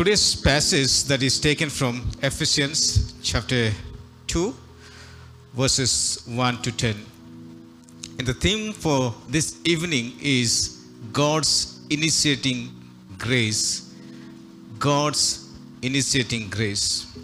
Today's 0.00 0.34
passage 0.34 1.04
that 1.08 1.22
is 1.22 1.38
taken 1.38 1.68
from 1.68 2.10
Ephesians 2.22 3.12
chapter 3.22 3.70
2, 4.28 4.54
verses 5.52 6.22
1 6.26 6.62
to 6.62 6.72
10. 6.72 6.96
And 8.18 8.26
the 8.26 8.32
theme 8.32 8.72
for 8.72 9.14
this 9.28 9.60
evening 9.66 10.14
is 10.22 10.86
God's 11.12 11.80
initiating 11.90 12.70
grace. 13.18 13.92
God's 14.78 15.50
initiating 15.82 16.48
grace. 16.48 17.14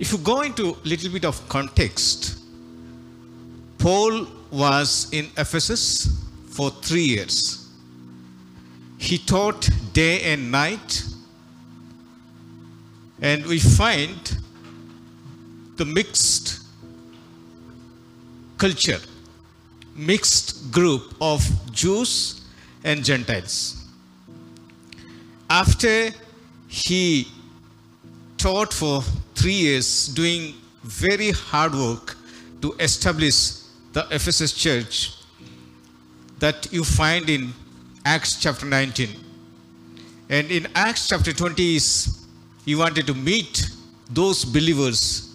If 0.00 0.10
you 0.10 0.18
go 0.18 0.40
into 0.40 0.70
a 0.70 0.76
little 0.82 1.12
bit 1.12 1.24
of 1.24 1.48
context, 1.48 2.40
Paul 3.78 4.26
was 4.50 5.06
in 5.12 5.26
Ephesus 5.38 6.08
for 6.48 6.70
three 6.70 7.04
years. 7.04 7.63
He 9.04 9.18
taught 9.18 9.68
day 9.92 10.22
and 10.32 10.50
night, 10.50 11.04
and 13.20 13.44
we 13.44 13.58
find 13.58 14.38
the 15.76 15.84
mixed 15.84 16.62
culture, 18.56 19.00
mixed 19.94 20.72
group 20.72 21.14
of 21.20 21.42
Jews 21.70 22.40
and 22.82 23.04
Gentiles. 23.04 23.84
After 25.50 26.08
he 26.66 27.28
taught 28.38 28.72
for 28.72 29.02
three 29.34 29.52
years, 29.66 30.08
doing 30.08 30.54
very 30.82 31.30
hard 31.32 31.74
work 31.74 32.16
to 32.62 32.74
establish 32.80 33.50
the 33.92 34.06
Ephesus 34.10 34.54
church 34.54 35.12
that 36.38 36.72
you 36.72 36.84
find 36.84 37.28
in 37.28 37.52
Acts 38.04 38.38
chapter 38.40 38.66
19. 38.66 39.08
And 40.28 40.50
in 40.50 40.66
Acts 40.74 41.08
chapter 41.08 41.32
20, 41.32 41.76
is 41.76 42.26
he 42.64 42.74
wanted 42.74 43.06
to 43.06 43.14
meet 43.14 43.66
those 44.10 44.44
believers. 44.44 45.30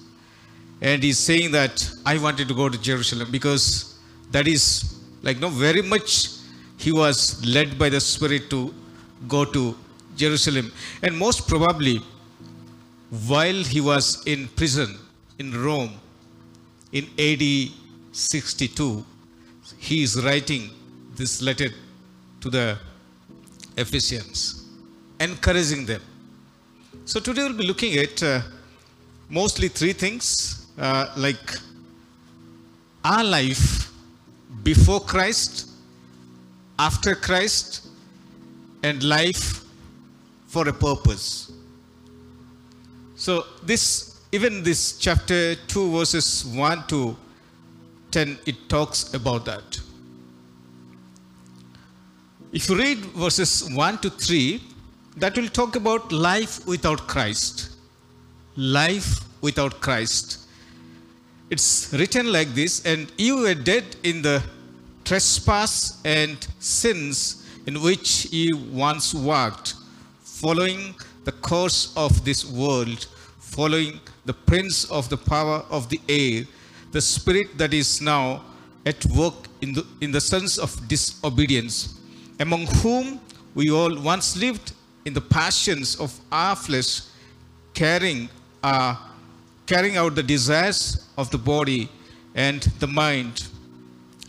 And 0.82 1.04
he's 1.04 1.18
saying 1.20 1.52
that 1.52 1.90
I 2.06 2.18
wanted 2.18 2.48
to 2.48 2.54
go 2.54 2.70
to 2.70 2.80
Jerusalem 2.80 3.30
because 3.32 4.00
that 4.32 4.48
is 4.48 4.96
like 5.24 5.40
no 5.40 5.50
very 5.50 5.82
much 5.82 6.30
he 6.78 6.92
was 6.92 7.44
led 7.46 7.78
by 7.78 7.90
the 7.90 8.00
Spirit 8.00 8.50
to 8.52 8.74
go 9.28 9.46
to 9.46 9.76
Jerusalem. 10.16 10.72
And 11.02 11.18
most 11.18 11.48
probably 11.48 12.02
while 13.28 13.64
he 13.64 13.82
was 13.82 14.24
in 14.26 14.48
prison 14.50 14.98
in 15.40 15.52
Rome 15.64 15.94
in 16.92 17.06
AD 17.18 17.72
62, 18.12 19.06
he 19.78 20.04
is 20.04 20.24
writing 20.24 20.70
this 21.16 21.42
letter 21.42 21.70
to 22.42 22.50
the 22.50 22.78
Ephesians, 23.78 24.66
encouraging 25.20 25.86
them. 25.86 26.02
So 27.06 27.20
today 27.20 27.44
we'll 27.44 27.58
be 27.58 27.66
looking 27.66 27.96
at 27.98 28.22
uh, 28.22 28.42
mostly 29.30 29.68
three 29.68 29.94
things 29.94 30.68
uh, 30.78 31.14
like 31.18 31.58
our 33.04 33.24
life 33.24 33.92
before 34.64 35.00
Christ, 35.00 35.70
after 36.78 37.16
Christ, 37.16 37.88
and 38.84 39.04
life 39.04 39.64
for 40.48 40.68
a 40.68 40.74
purpose. 40.74 41.52
So 43.16 43.46
this 43.64 44.20
even 44.32 44.64
this 44.64 44.98
chapter 44.98 45.56
2 45.56 45.92
verses 45.98 46.46
1 46.46 46.88
to 46.88 47.18
10 48.12 48.38
it 48.46 48.70
talks 48.70 49.14
about 49.14 49.46
that. 49.46 49.80
If 52.52 52.68
you 52.68 52.76
read 52.76 52.98
verses 52.98 53.70
1 53.70 54.00
to 54.00 54.10
3 54.10 54.60
that 55.18 55.38
will 55.38 55.50
talk 55.50 55.76
about 55.76 56.12
life 56.12 56.66
without 56.66 57.08
Christ. 57.08 57.76
Life 58.56 59.20
without 59.42 59.80
Christ. 59.82 60.48
It's 61.52 61.94
written 61.94 62.32
like 62.32 62.56
this 62.56 62.84
and 62.88 63.12
you 63.20 63.42
were 63.42 63.54
dead 63.54 63.84
in 64.02 64.24
the 64.24 64.42
trespass 65.06 66.02
and 66.04 66.48
sins 66.58 67.46
in 67.68 67.84
which 67.84 68.32
you 68.32 68.58
once 68.72 69.14
walked 69.14 69.76
following 70.24 70.96
the 71.26 71.32
course 71.34 71.94
of 71.96 72.26
this 72.26 72.46
world, 72.46 73.06
following 73.38 74.00
the 74.26 74.34
prince 74.34 74.90
of 74.90 75.08
the 75.10 75.18
power 75.18 75.64
of 75.70 75.88
the 75.90 76.02
air, 76.10 76.46
the 76.94 77.02
spirit 77.02 77.60
that 77.60 77.76
is 77.76 78.02
now 78.02 78.44
at 78.88 79.06
work 79.08 79.36
in 79.62 79.74
the, 79.74 79.86
in 80.02 80.12
the 80.12 80.22
sons 80.22 80.58
of 80.58 80.88
disobedience, 80.88 81.99
among 82.40 82.66
whom 82.78 83.20
we 83.54 83.70
all 83.72 84.00
once 84.00 84.38
lived 84.38 84.74
in 85.06 85.14
the 85.14 85.22
passions 85.22 85.96
of 86.00 86.18
our 86.32 86.56
flesh, 86.56 87.02
carrying, 87.74 88.30
uh, 88.64 88.96
carrying 89.66 89.98
out 89.98 90.16
the 90.16 90.24
desires 90.24 91.08
of 91.18 91.30
the 91.32 91.38
body 91.38 91.90
and 92.36 92.62
the 92.80 92.88
mind, 92.88 93.48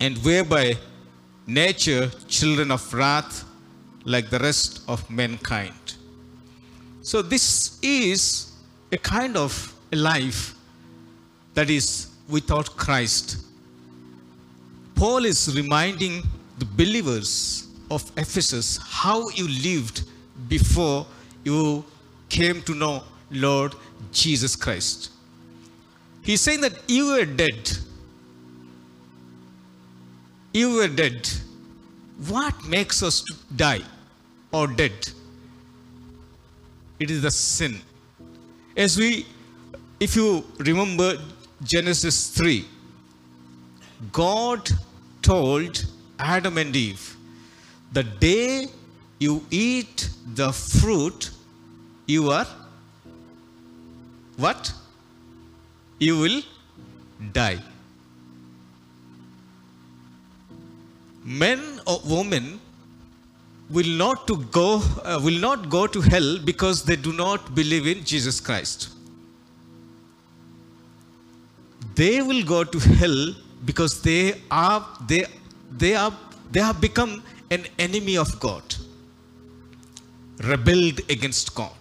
and 0.00 0.16
whereby 0.18 0.76
nature 1.46 2.10
children 2.28 2.70
of 2.70 2.92
wrath 2.94 3.44
like 4.04 4.30
the 4.30 4.38
rest 4.38 4.82
of 4.88 5.08
mankind. 5.10 5.94
So, 7.02 7.22
this 7.22 7.78
is 7.82 8.52
a 8.92 8.98
kind 8.98 9.36
of 9.36 9.74
a 9.92 9.96
life 9.96 10.54
that 11.54 11.70
is 11.70 12.08
without 12.28 12.76
Christ. 12.76 13.38
Paul 14.94 15.24
is 15.24 15.54
reminding 15.56 16.22
the 16.58 16.64
believers 16.64 17.69
of 17.90 18.10
Ephesus 18.16 18.78
how 18.82 19.28
you 19.30 19.48
lived 19.48 20.02
before 20.48 21.06
you 21.44 21.84
came 22.28 22.62
to 22.62 22.74
know 22.74 23.02
Lord 23.30 23.74
Jesus 24.12 24.56
Christ. 24.56 25.10
He's 26.22 26.40
saying 26.40 26.60
that 26.60 26.74
you 26.88 27.12
were 27.12 27.24
dead. 27.24 27.70
You 30.52 30.74
were 30.76 30.88
dead. 30.88 31.28
What 32.28 32.66
makes 32.66 33.02
us 33.02 33.22
to 33.22 33.34
die 33.56 33.82
or 34.52 34.66
dead? 34.66 34.92
it 37.00 37.10
is 37.10 37.22
the 37.22 37.30
sin. 37.30 37.80
As 38.76 38.98
we, 38.98 39.26
if 39.98 40.14
you 40.14 40.44
remember 40.58 41.14
Genesis 41.62 42.28
3, 42.28 42.64
God 44.12 44.70
told 45.22 45.84
Adam 46.18 46.58
and 46.58 46.76
Eve, 46.76 47.16
the 47.92 48.02
day 48.02 48.68
you 49.18 49.44
eat 49.50 50.08
the 50.34 50.52
fruit, 50.52 51.30
you 52.06 52.30
are 52.30 52.46
what? 54.36 54.72
You 55.98 56.18
will 56.18 56.42
die. 57.32 57.58
Men 61.24 61.80
or 61.86 62.00
women 62.06 62.58
will 63.68 63.92
not 63.98 64.26
to 64.28 64.36
go 64.58 64.82
uh, 65.04 65.20
will 65.22 65.38
not 65.38 65.68
go 65.68 65.86
to 65.86 66.00
hell 66.00 66.38
because 66.38 66.82
they 66.84 66.96
do 66.96 67.12
not 67.12 67.54
believe 67.54 67.86
in 67.86 68.02
Jesus 68.04 68.40
Christ. 68.40 68.88
They 71.94 72.22
will 72.22 72.42
go 72.42 72.64
to 72.64 72.78
hell 72.78 73.34
because 73.64 74.00
they 74.00 74.40
are 74.50 74.86
they 75.06 75.26
they 75.70 75.94
are 75.94 76.12
they 76.50 76.60
have 76.60 76.80
become 76.80 77.22
an 77.50 77.66
enemy 77.78 78.16
of 78.16 78.38
God, 78.38 78.62
rebelled 80.38 81.00
against 81.10 81.54
God. 81.54 81.72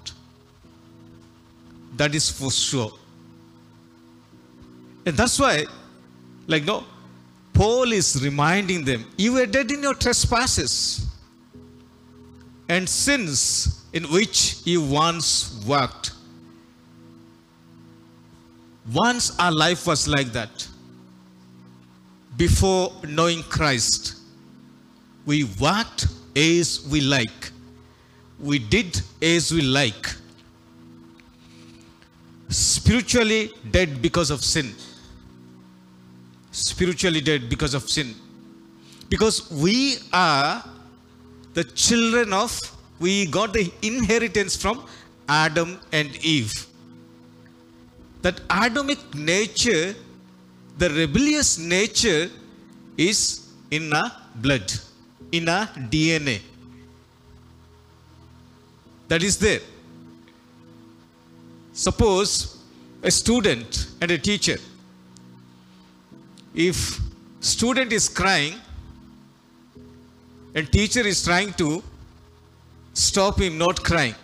That 1.95 2.15
is 2.15 2.29
for 2.29 2.51
sure. 2.51 2.91
And 5.05 5.15
that's 5.15 5.39
why, 5.39 5.65
like 6.47 6.65
no, 6.65 6.83
Paul 7.53 7.91
is 7.91 8.23
reminding 8.23 8.85
them, 8.85 9.05
you 9.17 9.33
were 9.33 9.45
dead 9.45 9.71
in 9.71 9.83
your 9.83 9.93
trespasses 9.93 11.05
and 12.69 12.87
sins 12.87 13.83
in 13.91 14.03
which 14.05 14.65
you 14.65 14.81
once 14.81 15.61
walked. 15.67 16.11
Once 18.93 19.37
our 19.39 19.51
life 19.51 19.85
was 19.87 20.07
like 20.07 20.27
that. 20.27 20.67
Before 22.37 22.93
knowing 23.07 23.43
Christ, 23.43 24.18
we 25.29 25.43
worked 25.61 26.07
as 26.35 26.67
we 26.91 27.01
like. 27.01 27.51
We 28.39 28.57
did 28.57 28.99
as 29.21 29.51
we 29.51 29.61
like. 29.61 30.07
Spiritually 32.47 33.51
dead 33.69 34.01
because 34.01 34.31
of 34.31 34.43
sin. 34.43 34.73
Spiritually 36.51 37.21
dead 37.21 37.47
because 37.47 37.75
of 37.75 37.87
sin. 37.87 38.15
Because 39.07 39.51
we 39.51 39.97
are 40.11 40.63
the 41.53 41.63
children 41.63 42.33
of, 42.33 42.57
we 42.99 43.27
got 43.27 43.53
the 43.53 43.71
inheritance 43.83 44.55
from 44.55 44.83
Adam 45.27 45.79
and 45.91 46.09
Eve. 46.25 46.65
That 48.23 48.41
Adamic 48.49 49.13
nature, 49.13 49.95
the 50.79 50.89
rebellious 50.89 51.59
nature, 51.59 52.31
is 52.97 53.47
in 53.69 53.93
our 53.93 54.11
blood, 54.35 54.73
in 55.31 55.47
our 55.47 55.67
DNA. 55.67 56.39
that 59.09 59.23
is 59.23 59.37
there. 59.39 59.59
Suppose 61.73 62.57
a 63.01 63.11
student 63.11 63.87
and 64.01 64.11
a 64.11 64.17
teacher. 64.17 64.57
If 66.53 66.99
student 67.39 67.91
is 67.91 68.07
crying 68.07 68.55
and 70.53 70.71
teacher 70.71 71.05
is 71.13 71.23
trying 71.23 71.53
to 71.53 71.83
stop 72.93 73.39
him 73.39 73.57
not 73.57 73.83
crying, 73.83 74.15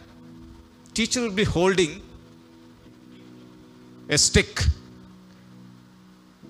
teacher 0.94 1.22
will 1.22 1.32
be 1.32 1.44
holding 1.44 2.02
a 4.10 4.18
stick 4.18 4.64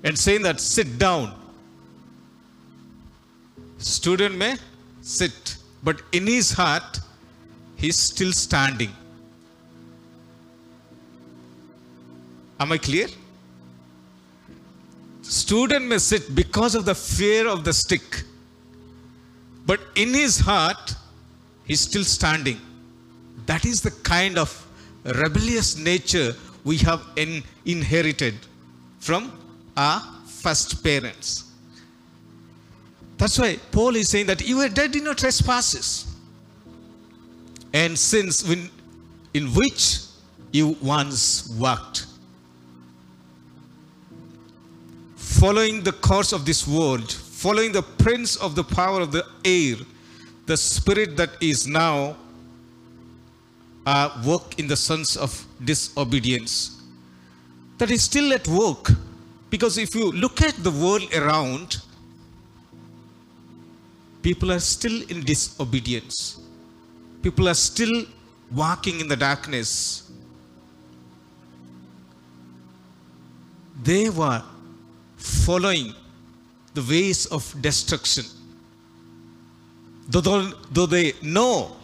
and 0.03 0.17
saying 0.17 0.41
that 0.43 0.59
sit 0.59 0.97
down. 0.99 1.44
Student 3.85 4.35
may 4.35 4.55
sit, 5.01 5.57
but 5.83 6.01
in 6.11 6.25
his 6.25 6.51
heart, 6.51 6.99
he's 7.75 7.99
still 7.99 8.33
standing. 8.33 8.91
Am 12.59 12.71
I 12.71 12.79
clear? 12.79 13.07
Student 15.21 15.85
may 15.85 15.99
sit 15.99 16.33
because 16.33 16.73
of 16.73 16.85
the 16.85 16.95
fear 16.95 17.47
of 17.47 17.63
the 17.63 17.73
stick, 17.73 18.23
but 19.67 19.79
in 19.93 20.15
his 20.15 20.39
heart, 20.39 20.95
he's 21.65 21.81
still 21.81 22.03
standing. 22.03 22.59
That 23.45 23.65
is 23.65 23.81
the 23.81 23.91
kind 23.91 24.39
of 24.39 24.49
rebellious 25.03 25.77
nature 25.77 26.33
we 26.63 26.77
have 26.77 27.03
in, 27.17 27.43
inherited 27.65 28.33
from 28.99 29.31
our 29.77 30.01
first 30.25 30.83
parents. 30.83 31.44
That's 33.25 33.39
why 33.39 33.57
Paul 33.71 33.95
is 33.95 34.09
saying 34.09 34.27
that 34.27 34.47
you 34.47 34.57
were 34.57 34.69
dead 34.69 34.95
in 34.95 35.05
your 35.05 35.15
trespasses 35.15 36.05
and 37.73 37.97
sins 37.97 38.47
in, 39.33 39.45
which 39.55 40.01
you 40.51 40.77
once 40.79 41.49
walked. 41.59 42.05
Following 45.15 45.81
the 45.81 45.93
course 45.93 46.33
of 46.33 46.45
this 46.45 46.67
world, 46.67 47.11
following 47.11 47.71
the 47.71 47.81
prince 47.81 48.35
of 48.35 48.53
the 48.53 48.63
power 48.63 49.01
of 49.01 49.11
the 49.11 49.25
air, 49.43 49.77
the 50.45 50.55
spirit 50.55 51.17
that 51.17 51.31
is 51.41 51.65
now 51.65 52.15
uh, 53.87 54.21
work 54.23 54.59
in 54.59 54.67
the 54.67 54.77
sons 54.77 55.17
of 55.17 55.47
disobedience. 55.63 56.79
That 57.79 57.89
is 57.89 58.03
still 58.03 58.31
at 58.33 58.47
work. 58.47 58.91
Because 59.49 59.79
if 59.79 59.95
you 59.95 60.11
look 60.11 60.43
at 60.43 60.53
the 60.63 60.69
world 60.69 61.11
around, 61.15 61.77
people 64.25 64.51
are 64.51 64.63
still 64.75 64.97
in 65.11 65.21
disobedience. 65.21 66.39
People 67.21 67.47
are 67.47 67.59
still 67.71 67.95
walking 68.51 68.99
in 68.99 69.07
the 69.07 69.15
darkness. 69.15 69.69
They 73.83 74.09
were 74.09 74.41
following 75.17 75.93
the 76.73 76.81
ways 76.81 77.27
of 77.27 77.41
destruction. 77.61 78.25
Though, 80.09 80.87
they 80.87 81.13
know 81.21 81.75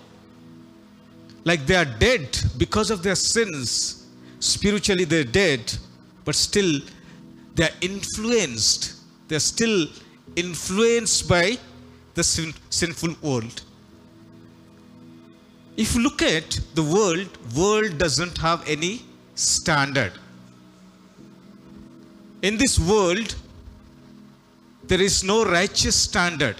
like 1.43 1.67
they 1.67 1.75
are 1.75 1.91
dead 2.07 2.27
because 2.57 2.89
of 2.89 3.03
their 3.03 3.15
sins. 3.15 4.07
Spiritually, 4.39 5.05
they're 5.05 5.23
dead, 5.23 5.61
but 6.25 6.33
still 6.33 6.81
they 7.53 7.65
are 7.65 7.77
influenced. 7.81 8.95
They're 9.27 9.47
still 9.55 9.87
influenced 10.35 11.29
by 11.29 11.57
the 12.13 12.23
sin, 12.23 12.53
sinful 12.69 13.15
world. 13.21 13.61
If 15.77 15.95
you 15.95 16.01
look 16.01 16.21
at 16.21 16.59
the 16.75 16.83
world, 16.83 17.29
world 17.55 17.97
doesn't 17.97 18.37
have 18.37 18.67
any 18.67 19.01
standard. 19.35 20.13
In 22.41 22.57
this 22.57 22.77
world, 22.77 23.35
there 24.83 25.01
is 25.01 25.23
no 25.23 25.45
righteous 25.45 25.95
standard. 25.95 26.57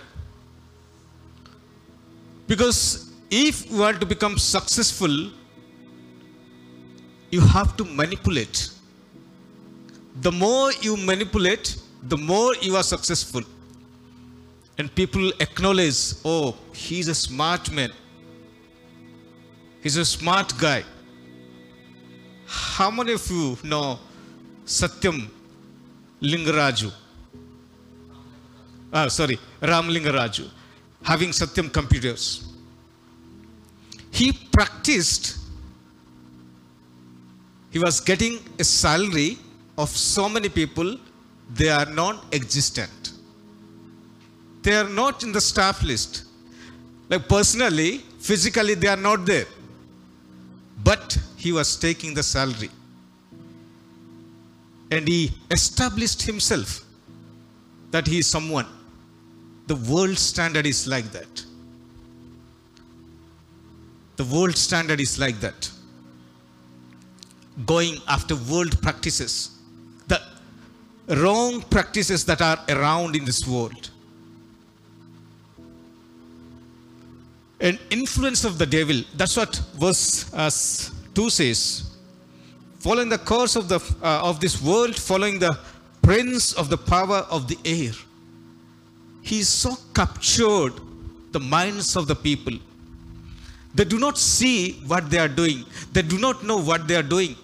Because 2.47 3.12
if 3.30 3.69
you 3.69 3.83
are 3.83 3.94
to 3.94 4.06
become 4.06 4.38
successful, 4.38 5.31
you 7.30 7.42
have 7.42 7.75
to 7.77 7.83
manipulate. 7.83 8.69
The 10.21 10.31
more 10.31 10.71
you 10.81 10.97
manipulate, 10.97 11.77
the 12.04 12.18
more 12.18 12.56
you 12.62 12.75
are 12.75 12.83
successful. 12.83 13.42
And 14.77 14.94
people 14.95 15.31
acknowledge, 15.39 16.13
oh, 16.25 16.56
he's 16.73 17.07
a 17.07 17.15
smart 17.15 17.71
man. 17.71 17.91
He's 19.81 19.97
a 19.97 20.06
smart 20.06 20.53
guy. 20.57 20.83
How 22.45 22.91
many 22.91 23.13
of 23.13 23.29
you 23.29 23.57
know 23.63 24.00
Satyam 24.65 25.27
Lingaraju? 26.21 26.91
Ah, 28.94 29.07
sorry, 29.07 29.39
Ram 29.62 29.88
Lingaraju, 29.88 30.50
having 31.01 31.29
Satyam 31.29 31.71
computers 31.71 32.51
he 34.12 34.33
practiced, 34.57 35.38
he 37.71 37.79
was 37.79 38.01
getting 38.01 38.39
a 38.59 38.63
salary 38.63 39.38
of 39.77 39.89
so 39.89 40.27
many 40.27 40.50
people, 40.50 40.97
they 41.59 41.69
are 41.69 41.85
non 41.85 42.19
existent. 42.33 43.00
They 44.63 44.74
are 44.75 44.90
not 44.90 45.24
in 45.24 45.31
the 45.31 45.42
staff 45.42 45.84
list. 45.84 46.25
Like 47.10 47.28
personally, 47.28 48.00
physically, 48.19 48.75
they 48.75 48.88
are 48.88 48.98
not 48.98 49.25
there. 49.25 49.46
But 50.84 51.18
he 51.38 51.52
was 51.52 51.75
taking 51.75 52.13
the 52.13 52.24
salary. 52.24 52.69
And 54.92 55.08
he 55.08 55.31
established 55.50 56.22
himself 56.22 56.81
that 57.92 58.08
he 58.08 58.19
is 58.19 58.28
someone. 58.28 58.68
The 59.68 59.75
world 59.75 60.18
standard 60.18 60.66
is 60.66 60.88
like 60.88 61.12
that. 61.12 61.46
The 64.18 64.25
world 64.25 64.57
standard 64.57 65.00
is 65.00 65.18
like 65.18 65.40
that. 65.40 65.69
Going 67.66 67.98
after 68.07 68.36
world 68.36 68.81
practices, 68.81 69.57
the 70.07 70.22
wrong 71.07 71.62
practices 71.62 72.25
that 72.25 72.42
are 72.42 72.60
around 72.69 73.16
in 73.16 73.25
this 73.25 73.48
world. 73.48 73.91
An 77.62 77.80
influence 77.90 78.44
of 78.44 78.58
the 78.58 78.66
devil, 78.66 79.04
that's 79.16 79.38
what 79.38 79.56
verse 79.75 80.34
uh, 80.34 80.50
2 81.13 81.30
says. 81.30 81.96
Following 82.80 83.09
the 83.09 83.19
course 83.19 83.56
of, 83.56 83.69
the, 83.69 83.80
uh, 84.02 84.21
of 84.24 84.40
this 84.40 84.62
world, 84.62 84.95
following 84.95 85.38
the 85.38 85.57
prince 86.02 86.54
of 86.54 86.69
the 86.69 86.78
power 86.78 87.18
of 87.30 87.47
the 87.47 87.57
air. 87.64 87.94
He 89.21 89.44
so 89.44 89.78
captured 89.94 90.74
the 91.31 91.40
minds 91.40 91.95
of 91.95 92.07
the 92.07 92.16
people 92.16 92.57
they 93.74 93.85
do 93.85 94.00
not 94.00 94.18
see 94.18 94.74
what 94.85 95.09
they 95.09 95.18
are 95.18 95.28
doing. 95.30 95.66
They 95.94 96.02
do 96.02 96.18
not 96.18 96.44
know 96.44 96.57
what 96.57 96.88
they 96.88 96.95
are 96.95 97.04
doing. 97.04 97.35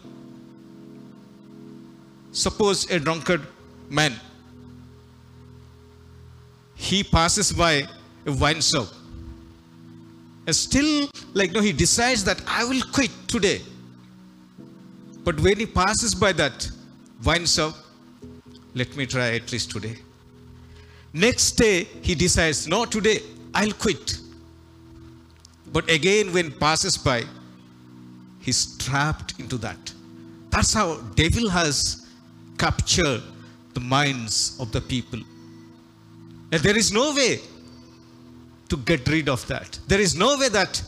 Suppose 2.31 2.89
a 2.91 2.99
drunkard 2.99 3.41
man, 3.89 4.13
he 6.75 7.03
passes 7.03 7.51
by 7.51 7.87
a 8.25 8.31
wine 8.31 8.61
shop. 8.61 8.87
Still, 10.49 11.09
like, 11.33 11.51
no, 11.51 11.61
he 11.61 11.73
decides 11.73 12.23
that 12.23 12.41
I 12.47 12.63
will 12.63 12.81
quit 12.93 13.11
today. 13.27 13.61
But 15.23 15.39
when 15.41 15.57
he 15.57 15.65
passes 15.65 16.15
by 16.15 16.31
that 16.33 16.69
wine 17.23 17.45
shop, 17.45 17.75
let 18.73 18.95
me 18.95 19.05
try 19.05 19.35
at 19.35 19.51
least 19.51 19.71
today. 19.71 19.97
Next 21.11 21.51
day, 21.53 21.83
he 22.01 22.15
decides, 22.15 22.67
no, 22.67 22.85
today 22.85 23.19
I'll 23.53 23.73
quit. 23.73 24.19
But 25.73 25.89
again, 25.89 26.31
when 26.31 26.51
passes 26.51 26.97
by, 26.97 27.23
he's 28.39 28.77
trapped 28.77 29.33
into 29.39 29.57
that. 29.57 29.93
That's 30.49 30.73
how 30.73 30.97
devil 31.15 31.49
has 31.49 32.07
captured 32.57 33.21
the 33.73 33.79
minds 33.81 34.57
of 34.59 34.71
the 34.71 34.79
people. 34.79 35.19
And 36.51 36.61
there 36.61 36.77
is 36.77 36.91
no 36.91 37.13
way 37.13 37.41
to 38.69 38.77
get 38.77 39.07
rid 39.07 39.29
of 39.29 39.45
that. 39.47 39.79
There 39.87 39.99
is 39.99 40.15
no 40.15 40.37
way 40.37 40.49
that 40.49 40.81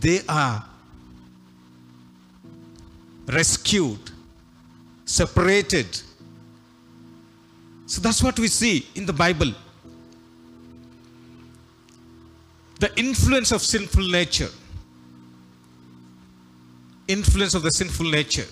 they 0.00 0.20
are 0.28 0.64
rescued, 3.26 4.10
separated. 5.04 6.00
So 7.86 8.00
that's 8.00 8.22
what 8.22 8.38
we 8.38 8.48
see 8.48 8.86
in 8.94 9.06
the 9.06 9.12
Bible. 9.12 9.52
the 12.78 12.94
influence 12.96 13.52
of 13.52 13.62
sinful 13.62 14.06
nature. 14.08 14.50
Influence 17.08 17.54
of 17.54 17.62
the 17.62 17.70
sinful 17.70 18.10
nature. 18.10 18.46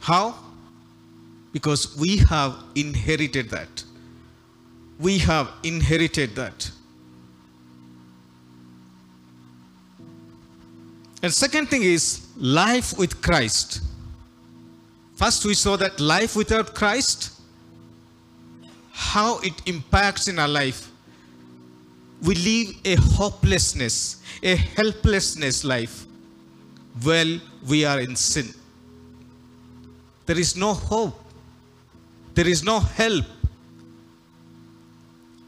How? 0.00 0.34
Because 1.52 1.96
we 1.96 2.18
have 2.18 2.56
inherited 2.74 3.50
that. 3.50 3.84
We 5.00 5.18
have 5.18 5.50
inherited 5.62 6.34
that. 6.36 6.70
And 11.22 11.32
second 11.32 11.68
thing 11.68 11.82
is 11.82 12.26
life 12.36 12.98
with 12.98 13.20
Christ. 13.20 13.82
First, 15.16 15.44
we 15.44 15.54
saw 15.54 15.76
that 15.76 16.00
life 16.00 16.34
without 16.34 16.74
Christ, 16.74 17.32
how 18.90 19.38
it 19.40 19.52
impacts 19.66 20.28
in 20.28 20.38
our 20.38 20.48
life. 20.48 20.90
We 22.22 22.34
live 22.34 22.76
a 22.84 22.96
hopelessness, 22.96 24.22
a 24.42 24.56
helplessness 24.56 25.64
life 25.64 26.06
while 27.02 27.38
we 27.68 27.84
are 27.84 28.00
in 28.00 28.16
sin. 28.16 28.54
There 30.26 30.38
is 30.38 30.56
no 30.56 30.74
hope, 30.74 31.20
there 32.34 32.48
is 32.48 32.62
no 32.62 32.80
help. 32.80 33.24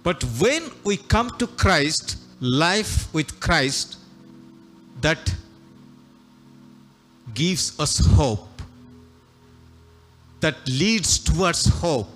But 0.03 0.23
when 0.41 0.71
we 0.85 0.97
come 0.97 1.31
to 1.39 1.47
Christ, 1.47 2.19
life 2.41 3.13
with 3.15 3.39
Christ, 3.41 3.99
that 5.01 5.35
gives 7.35 7.79
us 7.79 7.99
hope, 7.99 8.49
that 10.41 10.57
leads 10.67 11.19
towards 11.19 11.67
hope. 11.67 12.09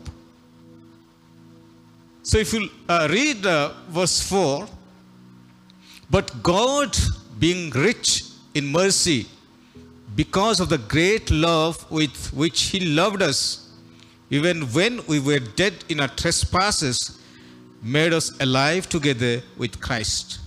So 2.23 2.39
if 2.39 2.53
you 2.53 2.69
uh, 2.89 3.07
read 3.11 3.47
uh, 3.47 3.73
verse 3.89 4.21
4, 4.21 4.67
but 6.11 6.43
God, 6.43 6.97
being 7.39 7.71
rich 7.71 8.25
in 8.55 8.67
mercy, 8.67 9.27
because 10.17 10.61
of 10.61 10.69
the 10.71 10.79
great 10.79 11.31
love 11.31 11.89
with 11.91 12.33
which 12.33 12.63
He 12.63 12.81
loved 12.81 13.23
us, 13.23 13.71
even 14.31 14.63
when 14.73 15.07
we 15.07 15.21
were 15.21 15.39
dead 15.39 15.85
in 15.89 16.01
our 16.01 16.09
trespasses, 16.09 17.21
made 17.83 18.13
us 18.13 18.39
alive 18.41 18.89
together 18.89 19.43
with 19.57 19.81
Christ. 19.81 20.41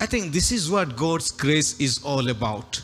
I 0.00 0.06
think 0.06 0.32
this 0.32 0.50
is 0.50 0.70
what 0.70 0.96
God's 0.96 1.30
grace 1.30 1.78
is 1.78 2.02
all 2.02 2.28
about. 2.28 2.82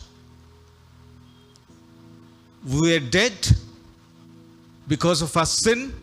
We 2.65 2.93
were 2.93 2.99
dead 2.99 3.33
because 4.87 5.21
of 5.21 5.35
our 5.35 5.45
sin, 5.45 5.93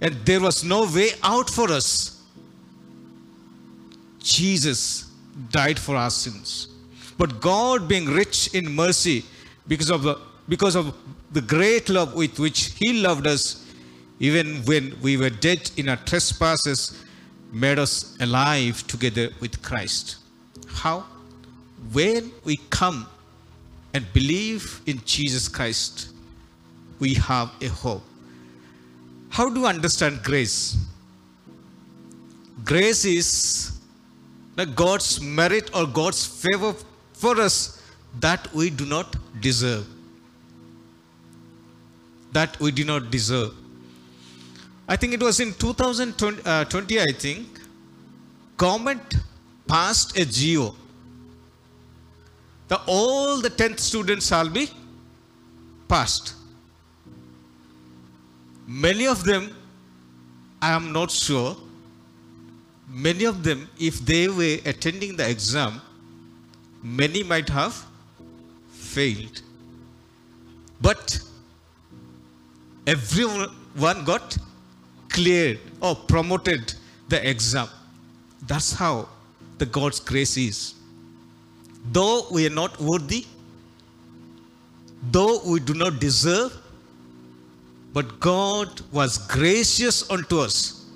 and 0.00 0.14
there 0.24 0.40
was 0.40 0.62
no 0.62 0.84
way 0.84 1.10
out 1.22 1.48
for 1.48 1.70
us. 1.70 2.22
Jesus 4.18 5.10
died 5.50 5.78
for 5.78 5.96
our 5.96 6.10
sins. 6.10 6.68
But 7.16 7.40
God, 7.40 7.88
being 7.88 8.06
rich 8.06 8.54
in 8.54 8.70
mercy, 8.70 9.24
because 9.66 9.90
of 9.90 10.02
the, 10.02 10.18
because 10.48 10.74
of 10.74 10.94
the 11.32 11.40
great 11.40 11.88
love 11.88 12.14
with 12.14 12.38
which 12.38 12.72
He 12.78 13.00
loved 13.00 13.26
us, 13.26 13.59
even 14.20 14.62
when 14.66 14.96
we 15.00 15.16
were 15.16 15.30
dead 15.30 15.70
in 15.76 15.88
our 15.88 15.96
trespasses, 15.96 17.02
made 17.52 17.78
us 17.78 18.16
alive 18.20 18.86
together 18.86 19.30
with 19.40 19.60
Christ. 19.62 20.16
How? 20.68 21.04
When 21.92 22.30
we 22.44 22.58
come 22.68 23.08
and 23.94 24.06
believe 24.12 24.82
in 24.86 25.00
Jesus 25.04 25.48
Christ, 25.48 26.10
we 26.98 27.14
have 27.14 27.50
a 27.62 27.68
hope. 27.68 28.02
How 29.30 29.48
do 29.48 29.60
you 29.60 29.66
understand 29.66 30.22
grace? 30.22 30.76
Grace 32.64 33.04
is 33.04 33.72
God's 34.74 35.20
merit 35.22 35.70
or 35.74 35.86
God's 35.86 36.26
favor 36.26 36.74
for 37.14 37.40
us 37.40 37.82
that 38.20 38.52
we 38.52 38.68
do 38.68 38.84
not 38.84 39.16
deserve. 39.40 39.86
That 42.32 42.60
we 42.60 42.70
do 42.70 42.84
not 42.84 43.10
deserve. 43.10 43.54
I 44.92 44.96
think 44.96 45.14
it 45.14 45.22
was 45.22 45.38
in 45.38 45.52
2020, 45.54 46.42
uh, 46.44 46.64
20, 46.64 47.00
I 47.00 47.12
think, 47.12 47.46
government 48.56 49.14
passed 49.68 50.18
a 50.18 50.24
GO. 50.24 50.74
The, 52.66 52.80
all 52.88 53.40
the 53.40 53.50
10th 53.50 53.78
students 53.78 54.26
shall 54.26 54.48
be 54.48 54.68
passed. 55.86 56.34
Many 58.66 59.06
of 59.06 59.22
them, 59.22 59.54
I 60.60 60.72
am 60.72 60.92
not 60.92 61.12
sure, 61.12 61.56
many 62.88 63.26
of 63.26 63.44
them, 63.44 63.68
if 63.78 64.00
they 64.00 64.26
were 64.26 64.58
attending 64.66 65.14
the 65.14 65.30
exam, 65.30 65.80
many 66.82 67.22
might 67.22 67.48
have 67.48 67.80
failed. 68.72 69.42
But 70.80 71.20
everyone 72.88 74.04
got 74.04 74.36
cleared 75.10 75.58
or 75.80 75.94
promoted 75.94 76.74
the 77.08 77.28
exam. 77.28 77.68
That's 78.46 78.72
how 78.72 79.08
the 79.58 79.66
God's 79.66 80.00
grace 80.00 80.36
is. 80.36 80.74
Though 81.92 82.26
we 82.30 82.46
are 82.46 82.56
not 82.62 82.80
worthy, 82.80 83.26
though 85.10 85.40
we 85.46 85.60
do 85.60 85.74
not 85.74 86.00
deserve, 86.00 86.56
but 87.92 88.20
God 88.20 88.80
was 88.92 89.18
gracious 89.18 90.08
unto 90.10 90.38
us 90.38 90.86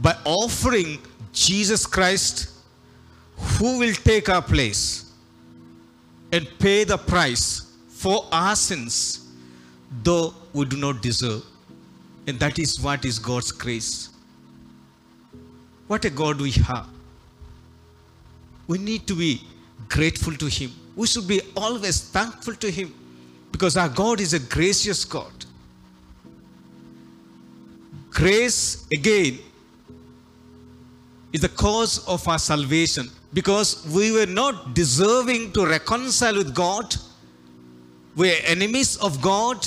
by 0.00 0.16
offering 0.24 0.98
Jesus 1.32 1.86
Christ, 1.86 2.50
who 3.36 3.78
will 3.78 3.94
take 3.94 4.28
our 4.28 4.42
place 4.42 5.12
and 6.32 6.48
pay 6.58 6.84
the 6.84 6.96
price 6.96 7.72
for 7.88 8.26
our 8.32 8.56
sins, 8.56 9.28
though 10.02 10.34
we 10.52 10.64
do 10.64 10.76
not 10.76 11.00
deserve. 11.00 11.44
And 12.26 12.38
that 12.40 12.58
is 12.58 12.80
what 12.80 13.04
is 13.04 13.18
God's 13.18 13.52
grace. 13.52 14.10
What 15.86 16.04
a 16.04 16.10
God 16.10 16.40
we 16.40 16.50
have. 16.52 16.88
We 18.66 18.78
need 18.78 19.06
to 19.06 19.14
be 19.14 19.42
grateful 19.88 20.32
to 20.34 20.46
Him. 20.46 20.72
We 20.96 21.06
should 21.06 21.28
be 21.28 21.40
always 21.56 22.08
thankful 22.08 22.54
to 22.54 22.70
Him 22.70 22.94
because 23.52 23.76
our 23.76 23.88
God 23.88 24.20
is 24.20 24.32
a 24.32 24.38
gracious 24.38 25.04
God. 25.04 25.32
Grace, 28.10 28.86
again, 28.92 29.38
is 31.32 31.40
the 31.40 31.48
cause 31.48 32.06
of 32.06 32.26
our 32.28 32.38
salvation 32.38 33.10
because 33.34 33.86
we 33.92 34.12
were 34.12 34.26
not 34.26 34.74
deserving 34.74 35.52
to 35.52 35.66
reconcile 35.66 36.36
with 36.36 36.54
God. 36.54 36.94
We 38.14 38.30
are 38.30 38.40
enemies 38.44 38.96
of 38.98 39.20
God. 39.20 39.66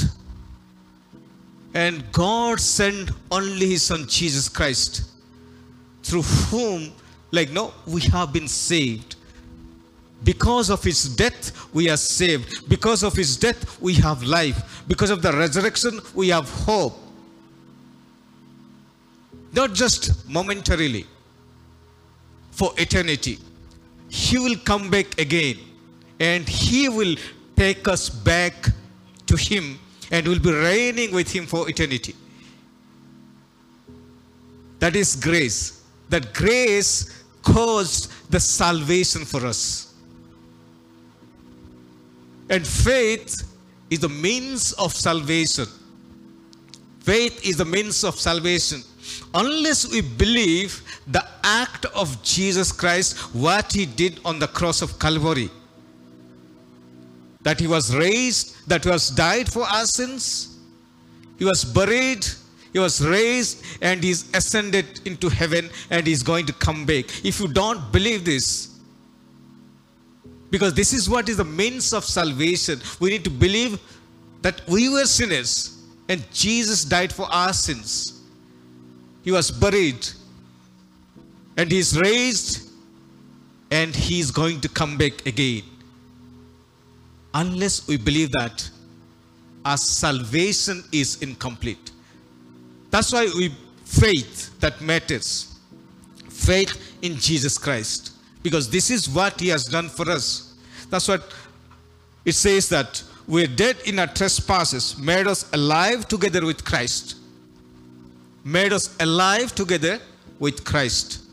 And 1.74 2.10
God 2.12 2.60
sent 2.60 3.12
only 3.32 3.70
His 3.70 3.84
Son 3.84 4.08
Jesus 4.08 4.50
Christ 4.50 5.04
through 6.04 6.24
whom, 6.24 6.92
like, 7.32 7.52
no, 7.52 7.74
we 7.86 8.02
have 8.02 8.32
been 8.32 8.48
saved. 8.48 9.16
Because 10.24 10.70
of 10.70 10.84
his 10.84 11.16
death, 11.16 11.52
we 11.74 11.90
are 11.90 11.98
saved. 11.98 12.68
Because 12.68 13.04
of 13.04 13.14
his 13.14 13.38
death, 13.38 13.80
we 13.80 13.94
have 13.96 14.24
life. 14.24 14.84
Because 14.88 15.12
of 15.12 15.22
the 15.22 15.32
resurrection, 15.32 16.00
we 16.16 16.30
have 16.30 16.50
hope. 16.50 16.98
Not 19.54 19.74
just 19.74 20.28
momentarily, 20.28 21.06
for 22.58 22.74
eternity. 22.78 23.38
He 24.10 24.40
will 24.40 24.56
come 24.66 24.90
back 24.90 25.20
again 25.20 25.58
and 26.20 26.50
he 26.50 26.90
will 26.90 27.16
take 27.56 27.88
us 27.88 28.10
back 28.10 28.70
to 29.28 29.38
him 29.38 29.78
and 30.12 30.28
will 30.28 30.40
be 30.40 30.52
reigning 30.52 31.14
with 31.14 31.32
him 31.32 31.46
for 31.46 31.70
eternity. 31.70 32.16
That 34.80 34.96
is 34.96 35.16
grace 35.16 35.78
that 36.10 36.34
grace 36.34 37.24
caused 37.42 38.12
the 38.32 38.40
salvation 38.40 39.26
for 39.26 39.46
us. 39.46 39.94
And 42.50 42.66
faith 42.66 43.44
is 43.90 44.00
the 44.00 44.10
means 44.10 44.74
of 44.74 44.94
salvation. 44.94 45.66
Faith 47.02 47.46
is 47.46 47.58
the 47.58 47.66
means 47.66 48.04
of 48.04 48.16
salvation. 48.16 48.82
Unless 49.34 49.92
we 49.92 50.02
believe 50.02 50.82
the 51.08 51.26
act 51.44 51.86
of 51.86 52.22
Jesus 52.24 52.72
Christ, 52.72 53.18
what 53.34 53.72
he 53.72 53.86
did 53.86 54.20
on 54.26 54.40
the 54.40 54.48
cross 54.48 54.82
of 54.82 55.00
Calvary, 55.00 55.50
that 57.48 57.62
he 57.62 57.68
was 57.68 57.96
raised, 57.96 58.68
that 58.68 58.84
he 58.84 58.90
was 58.90 59.10
died 59.10 59.50
for 59.50 59.64
our 59.64 59.86
sins, 59.86 60.58
he 61.40 61.46
was 61.46 61.64
buried, 61.64 62.26
he 62.74 62.80
was 62.80 63.00
raised 63.00 63.64
and 63.82 64.04
he's 64.04 64.30
ascended 64.36 65.00
into 65.06 65.30
heaven 65.30 65.70
and 65.90 66.06
he's 66.06 66.24
going 66.24 66.46
to 66.46 66.52
come 66.52 66.86
back. 66.86 67.06
If 67.24 67.40
you 67.40 67.48
don't 67.48 67.90
believe 67.94 68.26
this, 68.26 68.78
because 70.50 70.74
this 70.74 70.92
is 70.92 71.10
what 71.10 71.30
is 71.30 71.38
the 71.38 71.46
means 71.46 71.94
of 71.94 72.04
salvation, 72.04 72.82
we 73.00 73.12
need 73.12 73.24
to 73.24 73.30
believe 73.30 73.80
that 74.42 74.62
we 74.68 74.90
were 74.90 75.06
sinners 75.06 75.86
and 76.10 76.22
Jesus 76.34 76.84
died 76.84 77.14
for 77.14 77.28
our 77.32 77.54
sins. 77.54 78.24
He 79.24 79.32
was 79.32 79.52
buried 79.52 80.06
and 81.56 81.72
he's 81.72 81.98
raised 81.98 82.70
and 83.72 83.96
he's 83.96 84.32
going 84.32 84.60
to 84.60 84.68
come 84.68 84.98
back 84.98 85.26
again. 85.26 85.64
Unless 87.34 87.88
we 87.88 87.98
believe 87.98 88.32
that, 88.32 88.70
our 89.66 89.78
salvation 89.78 90.84
is 90.92 91.22
incomplete. 91.22 91.92
That's 92.90 93.12
why 93.12 93.26
we 93.36 93.54
faith 93.84 94.58
that 94.60 94.82
matters. 94.82 95.54
faith 96.30 96.96
in 97.02 97.18
Jesus 97.18 97.58
Christ 97.58 98.14
because 98.44 98.70
this 98.70 98.90
is 98.90 99.10
what 99.10 99.40
he 99.40 99.50
has 99.50 99.66
done 99.66 99.90
for 99.90 100.10
us. 100.10 100.56
That's 100.90 101.08
what 101.08 101.34
it 102.24 102.34
says 102.34 102.70
that 102.70 103.04
we're 103.28 103.48
dead 103.48 103.78
in 103.86 104.00
our 104.00 104.08
trespasses, 104.08 104.98
made 104.98 105.28
us 105.28 105.52
alive 105.52 106.08
together 106.08 106.46
with 106.46 106.64
Christ. 106.64 107.18
Made 108.46 108.72
us 108.72 108.96
alive 109.02 109.54
together 109.54 110.00
with 110.40 110.64
Christ. 110.64 111.24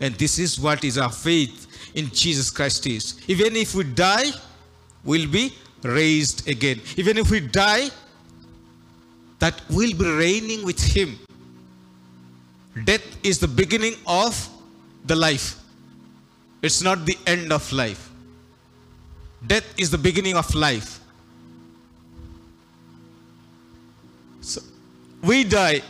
And 0.00 0.14
this 0.16 0.38
is 0.38 0.60
what 0.60 0.84
is 0.84 0.98
our 0.98 1.10
faith 1.10 1.66
in 1.94 2.08
Jesus 2.10 2.50
Christ 2.50 2.86
is. 2.86 3.18
Even 3.28 3.56
if 3.56 3.74
we 3.74 3.84
die, 3.84 4.26
we'll 5.04 5.28
be 5.28 5.52
raised 5.82 6.48
again. 6.48 6.80
Even 6.96 7.18
if 7.18 7.30
we 7.30 7.40
die, 7.40 7.88
that 9.38 9.60
we'll 9.70 9.96
be 9.96 10.04
reigning 10.04 10.64
with 10.64 10.80
Him. 10.80 11.18
Death 12.84 13.24
is 13.24 13.38
the 13.38 13.48
beginning 13.48 13.94
of 14.06 14.48
the 15.04 15.16
life. 15.16 15.56
It's 16.62 16.82
not 16.82 17.06
the 17.06 17.16
end 17.26 17.52
of 17.52 17.70
life. 17.72 18.10
Death 19.46 19.64
is 19.78 19.90
the 19.90 19.98
beginning 19.98 20.36
of 20.36 20.52
life. 20.54 21.00
So 24.40 24.60
we 25.22 25.44
die, 25.44 25.82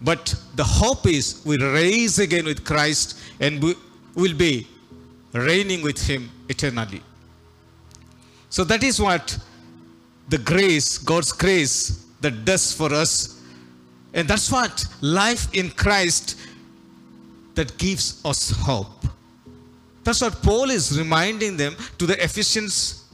but 0.00 0.34
the 0.54 0.64
hope 0.64 1.06
is 1.06 1.42
we 1.44 1.58
rise 1.58 2.18
again 2.18 2.46
with 2.46 2.64
Christ 2.64 3.18
and 3.40 3.62
we 3.62 3.74
will 4.14 4.34
be 4.34 4.66
reigning 5.32 5.82
with 5.82 6.06
Him 6.06 6.30
eternally. 6.48 7.02
So 8.54 8.62
that 8.62 8.84
is 8.84 9.00
what 9.00 9.36
the 10.28 10.38
grace, 10.38 10.96
God's 10.98 11.32
grace, 11.32 12.06
that 12.20 12.44
does 12.44 12.72
for 12.72 12.94
us. 12.94 13.42
And 14.12 14.28
that's 14.28 14.48
what 14.52 14.84
life 15.00 15.52
in 15.52 15.70
Christ 15.70 16.38
that 17.56 17.76
gives 17.78 18.24
us 18.24 18.52
hope. 18.52 19.06
That's 20.04 20.20
what 20.20 20.40
Paul 20.40 20.70
is 20.70 20.96
reminding 20.96 21.56
them 21.56 21.74
to 21.98 22.06
the 22.06 22.14
Ephesians. 22.22 23.10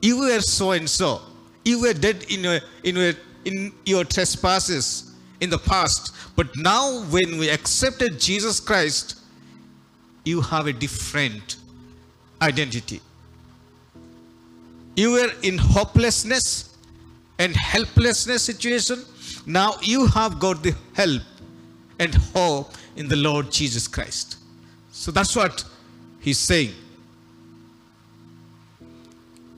You 0.00 0.20
were 0.20 0.40
so 0.40 0.70
and 0.70 0.88
so. 0.88 1.20
You 1.62 1.82
were 1.82 1.92
dead 1.92 2.24
in 2.30 2.42
your, 2.42 2.60
in 2.82 2.96
your, 2.96 3.12
in 3.44 3.72
your 3.84 4.04
trespasses 4.04 5.12
in 5.40 5.50
the 5.50 5.58
past. 5.58 6.14
But 6.36 6.56
now, 6.56 7.02
when 7.10 7.36
we 7.36 7.50
accepted 7.50 8.18
Jesus 8.18 8.60
Christ, 8.60 9.18
you 10.24 10.40
have 10.40 10.68
a 10.68 10.72
different 10.72 11.58
identity. 12.40 13.02
You 14.96 15.12
were 15.12 15.30
in 15.42 15.58
hopelessness 15.58 16.76
and 17.38 17.54
helplessness 17.56 18.42
situation. 18.42 19.04
Now 19.46 19.74
you 19.82 20.06
have 20.06 20.38
got 20.38 20.62
the 20.62 20.74
help 20.94 21.22
and 21.98 22.14
hope 22.34 22.74
in 22.96 23.08
the 23.08 23.16
Lord 23.16 23.50
Jesus 23.50 23.88
Christ. 23.88 24.36
So 24.92 25.10
that's 25.10 25.34
what 25.34 25.64
he's 26.20 26.38
saying. 26.38 26.74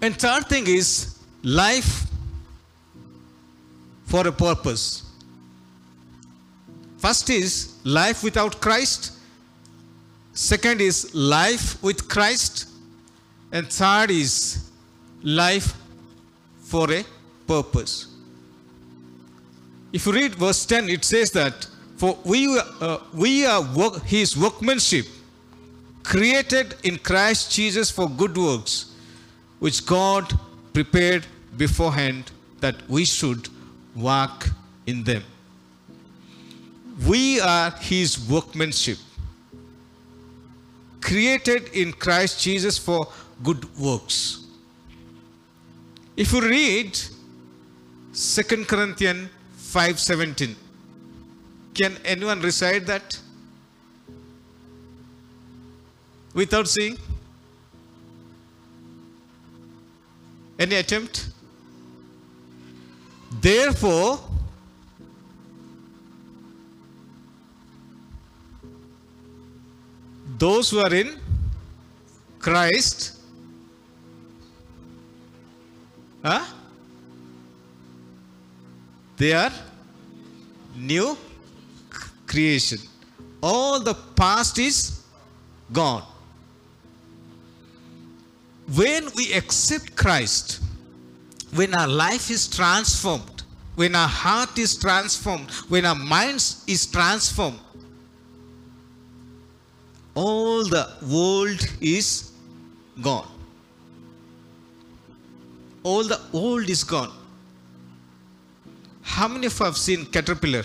And 0.00 0.16
third 0.16 0.48
thing 0.48 0.66
is 0.66 1.16
life 1.42 2.06
for 4.04 4.26
a 4.26 4.32
purpose. 4.32 5.04
First 6.98 7.30
is 7.30 7.74
life 7.84 8.22
without 8.22 8.60
Christ. 8.60 9.12
Second 10.34 10.80
is 10.80 11.14
life 11.14 11.82
with 11.82 12.08
Christ. 12.08 12.68
And 13.50 13.68
third 13.68 14.10
is 14.10 14.70
life 15.22 15.74
for 16.60 16.90
a 16.92 17.04
purpose. 17.46 18.06
If 19.92 20.06
you 20.06 20.12
read 20.12 20.34
verse 20.34 20.64
10, 20.64 20.88
it 20.88 21.04
says 21.04 21.30
that, 21.32 21.66
For 21.96 22.18
we, 22.24 22.58
uh, 22.58 22.98
we 23.12 23.44
are 23.44 23.62
work, 23.74 24.02
his 24.04 24.36
workmanship, 24.36 25.06
created 26.02 26.74
in 26.82 26.98
Christ 26.98 27.52
Jesus 27.52 27.90
for 27.90 28.08
good 28.08 28.36
works, 28.36 28.94
which 29.58 29.84
God 29.84 30.32
prepared 30.72 31.26
beforehand 31.56 32.30
that 32.60 32.76
we 32.88 33.04
should 33.04 33.48
walk 33.94 34.48
in 34.86 35.04
them. 35.04 35.22
We 37.06 37.40
are 37.40 37.70
his 37.70 38.28
workmanship, 38.28 38.98
created 41.00 41.68
in 41.74 41.92
Christ 41.92 42.40
Jesus 42.40 42.78
for 42.78 43.08
good 43.42 43.76
works. 43.78 44.41
If 46.16 46.32
you 46.32 46.40
read 46.42 46.98
2 48.12 48.66
Corinthians 48.66 49.30
5:17, 49.56 50.54
can 51.74 51.96
anyone 52.04 52.40
recite 52.42 52.86
that? 52.86 53.18
Without 56.34 56.68
seeing? 56.68 56.98
Any 60.58 60.76
attempt? 60.76 61.28
Therefore, 63.40 64.20
those 70.38 70.70
who 70.70 70.78
are 70.80 70.94
in 70.94 71.18
Christ, 72.38 73.21
huh? 76.22 76.44
they 79.16 79.32
are 79.32 79.52
new 80.76 81.16
creation. 82.26 82.78
All 83.42 83.80
the 83.80 83.94
past 83.94 84.58
is 84.58 85.02
gone. 85.72 86.04
When 88.74 89.08
we 89.16 89.32
accept 89.34 89.96
Christ, 89.96 90.60
when 91.54 91.74
our 91.74 91.88
life 91.88 92.30
is 92.30 92.48
transformed, 92.48 93.42
when 93.74 93.94
our 93.94 94.08
heart 94.08 94.58
is 94.58 94.76
transformed, 94.76 95.50
when 95.68 95.84
our 95.84 95.94
minds 95.94 96.64
is 96.66 96.86
transformed, 96.86 97.58
all 100.14 100.64
the 100.64 100.88
world 101.10 101.60
is 101.80 102.32
gone. 103.00 103.28
All 105.82 106.04
the 106.04 106.20
old 106.32 106.70
is 106.70 106.84
gone. 106.84 107.12
How 109.02 109.28
many 109.28 109.46
of 109.46 109.58
you 109.58 109.64
have 109.66 109.76
seen 109.76 110.06
caterpillar? 110.06 110.64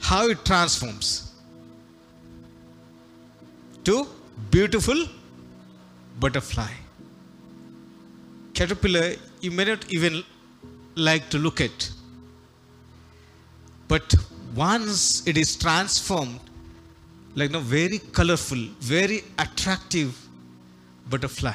How 0.00 0.28
it 0.28 0.44
transforms 0.44 1.32
to 3.84 4.06
beautiful 4.50 5.06
butterfly. 6.18 6.72
Caterpillar, 8.54 9.14
you 9.40 9.50
may 9.50 9.64
not 9.64 9.90
even 9.92 10.24
like 10.94 11.30
to 11.30 11.38
look 11.38 11.60
at. 11.60 11.90
But 13.88 14.14
once 14.54 15.26
it 15.26 15.36
is 15.36 15.56
transformed, 15.56 16.40
like 17.34 17.50
no 17.50 17.60
very 17.60 17.98
colorful, 17.98 18.58
very 18.80 19.22
attractive 19.38 20.16
butterfly. 21.08 21.54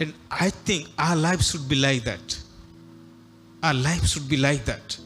And 0.00 0.14
I 0.30 0.50
think 0.50 0.88
our 0.98 1.14
lives 1.14 1.50
should 1.50 1.68
be 1.68 1.76
like 1.76 2.04
that. 2.04 2.38
Our 3.62 3.74
lives 3.74 4.12
should 4.12 4.28
be 4.28 4.36
like 4.36 4.64
that. 4.64 4.98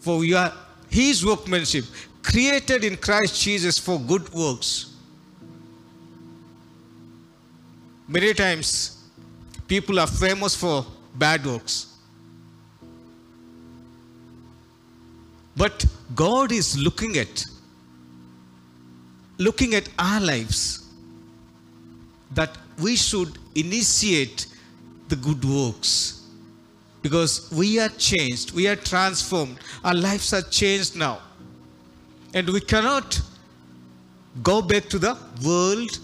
For 0.00 0.18
we 0.18 0.34
are 0.34 0.52
His 0.88 1.24
workmanship, 1.24 1.84
created 2.22 2.84
in 2.84 2.96
Christ 2.96 3.40
Jesus 3.40 3.78
for 3.78 3.98
good 3.98 4.32
works. 4.32 4.94
Many 8.08 8.34
times, 8.34 8.98
people 9.68 10.00
are 10.00 10.06
famous 10.06 10.54
for 10.56 10.84
bad 11.14 11.46
works. 11.46 11.86
But 15.56 15.84
God 16.14 16.52
is 16.52 16.76
looking 16.78 17.16
at 17.16 17.44
looking 19.38 19.74
at 19.74 19.88
our 19.98 20.20
lives 20.20 20.86
that 22.32 22.56
we 22.78 22.94
should 22.94 23.38
initiate 23.54 24.46
the 25.08 25.16
good 25.16 25.44
works 25.44 26.26
because 27.02 27.50
we 27.50 27.78
are 27.80 27.88
changed, 27.88 28.52
we 28.52 28.68
are 28.68 28.76
transformed, 28.76 29.58
our 29.82 29.94
lives 29.94 30.32
are 30.34 30.42
changed 30.42 30.94
now. 30.94 31.20
And 32.34 32.48
we 32.50 32.60
cannot 32.60 33.20
go 34.42 34.60
back 34.62 34.88
to 34.90 34.98
the 34.98 35.16
world 35.44 35.98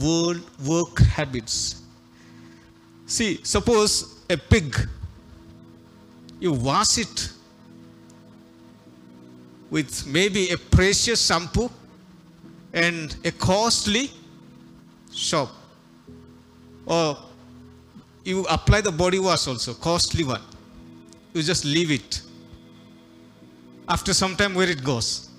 world 0.00 0.40
work 0.64 0.98
habits. 1.00 1.82
See, 3.06 3.40
suppose 3.42 4.20
a 4.30 4.36
pig, 4.36 4.76
you 6.40 6.52
wash 6.52 6.98
it 6.98 7.30
with 9.70 10.06
maybe 10.06 10.50
a 10.50 10.56
precious 10.56 11.26
shampoo 11.26 11.70
and 12.72 13.16
a 13.24 13.32
costly 13.32 14.10
shop 15.12 15.50
or 16.86 17.16
you 18.24 18.44
apply 18.48 18.80
the 18.80 18.92
body 18.92 19.18
wash 19.18 19.46
also, 19.46 19.74
costly 19.74 20.24
one. 20.24 20.42
You 21.32 21.42
just 21.42 21.64
leave 21.64 21.90
it. 21.90 22.22
After 23.88 24.12
some 24.12 24.36
time, 24.36 24.54
where 24.54 24.68
it 24.68 24.82
goes? 24.82 25.30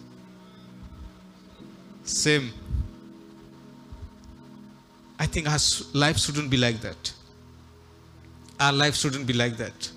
Same. 2.04 2.52
I 5.20 5.26
think 5.26 5.50
our 5.50 5.60
life 5.94 6.18
shouldn't 6.18 6.50
be 6.50 6.58
like 6.58 6.80
that. 6.82 7.14
Our 8.60 8.72
life 8.72 8.96
shouldn't 8.96 9.28
be 9.28 9.34
like 9.34 9.58
that. 9.58 9.92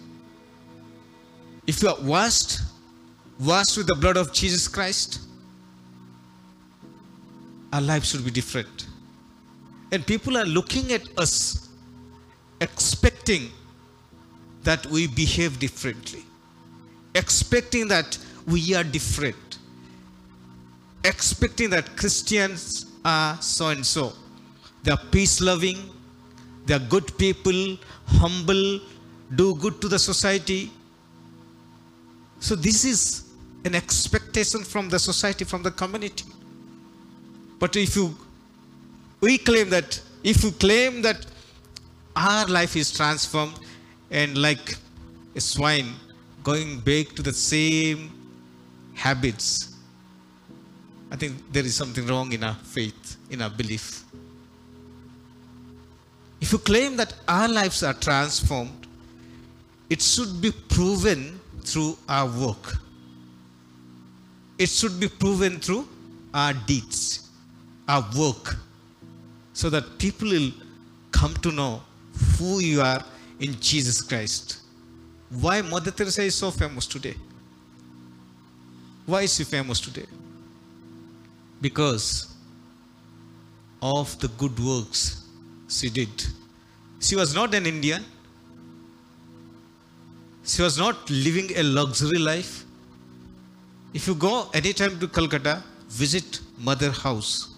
If 1.67 1.83
you 1.83 1.91
are 1.91 2.01
washed, 2.01 2.59
washed 3.41 3.79
with 3.79 3.87
the 3.87 3.95
blood 3.95 4.17
of 4.17 4.33
Jesus 4.33 4.69
Christ, 4.69 5.21
our 7.73 7.81
life 7.81 8.05
should 8.05 8.25
be 8.25 8.31
different. 8.31 8.87
And 9.93 10.07
people 10.07 10.37
are 10.37 10.45
looking 10.45 10.93
at 10.93 11.03
us, 11.19 11.69
expecting 12.61 13.51
that 14.63 14.85
we 14.87 15.07
behave 15.07 15.59
differently, 15.59 16.23
expecting 17.15 17.89
that 17.89 18.19
we 18.47 18.75
are 18.75 18.85
different, 18.85 19.59
expecting 21.05 21.71
that 21.71 21.97
Christians 21.97 22.87
are 23.05 23.41
so 23.41 23.69
and 23.69 23.85
so. 23.85 24.13
They 24.83 24.93
are 24.93 25.01
peace 25.11 25.41
loving, 25.41 25.79
they 26.67 26.75
are 26.75 26.79
good 26.79 27.17
people, 27.17 27.79
humble, 28.07 28.81
do 29.35 29.55
good 29.55 29.81
to 29.81 29.89
the 29.89 29.99
society. 29.99 30.71
So, 32.39 32.55
this 32.55 32.85
is 32.85 33.30
an 33.65 33.75
expectation 33.75 34.63
from 34.65 34.89
the 34.89 34.99
society, 34.99 35.45
from 35.45 35.63
the 35.63 35.71
community. 35.71 36.25
But 37.59 37.77
if 37.77 37.95
you, 37.97 38.17
we 39.21 39.39
claim 39.39 39.69
that, 39.71 40.01
if 40.25 40.43
you 40.43 40.51
claim 40.53 41.03
that 41.03 41.27
our 42.17 42.47
life 42.47 42.77
is 42.77 42.93
transformed 42.93 43.59
and 44.11 44.37
like 44.37 44.77
a 45.37 45.41
swine 45.41 45.93
going 46.43 46.81
back 46.81 47.09
to 47.17 47.23
the 47.23 47.33
same 47.33 48.11
habits, 48.95 49.75
I 51.11 51.17
think 51.17 51.53
there 51.53 51.65
is 51.65 51.75
something 51.75 52.07
wrong 52.07 52.33
in 52.33 52.45
our 52.45 52.55
faith, 52.55 53.17
in 53.31 53.43
our 53.43 53.51
belief. 53.51 54.05
If 56.41 56.53
you 56.53 56.59
claim 56.59 56.97
that 56.97 57.13
our 57.29 57.49
lives 57.49 57.83
are 57.83 57.93
transformed, 57.93 58.87
it 59.91 60.01
should 60.01 60.41
be 60.41 60.53
proven 60.53 61.39
through 61.63 61.99
our 62.09 62.27
work. 62.27 62.79
It 64.61 64.69
should 64.69 65.01
be 65.01 65.09
proven 65.09 65.59
through 65.59 65.89
our 66.35 66.53
deeds, 66.53 67.31
our 67.89 68.07
work, 68.17 68.57
so 69.55 69.71
that 69.71 69.99
people 69.99 70.29
will 70.29 70.51
come 71.13 71.33
to 71.47 71.51
know 71.51 71.83
who 72.39 72.59
you 72.61 72.83
are 72.83 73.03
in 73.39 73.59
Jesus 73.59 74.03
Christ. 74.03 74.59
Why 75.31 75.63
Mother 75.63 75.91
Teresa 75.91 76.23
is 76.23 76.35
so 76.35 76.51
famous 76.51 76.87
today? 76.87 77.15
Why 79.07 79.23
is 79.23 79.35
she 79.35 79.45
famous 79.45 79.81
today? 79.81 80.07
Because 81.63 82.35
of 83.81 84.19
the 84.21 84.29
good 84.29 84.59
works 84.61 85.23
she 85.69 85.89
did. 85.89 86.27
She 87.01 87.17
was 87.17 87.35
not 87.35 87.55
an 87.55 87.65
Indian. 87.65 88.05
She 90.45 90.61
was 90.61 90.77
not 90.77 91.09
living 91.09 91.51
a 91.57 91.63
luxury 91.63 92.19
life. 92.19 92.67
If 93.93 94.07
you 94.07 94.15
go 94.15 94.49
anytime 94.55 95.01
to 95.01 95.09
Calcutta, 95.09 95.63
visit 95.89 96.41
Mother 96.59 96.91
House. 96.93 97.55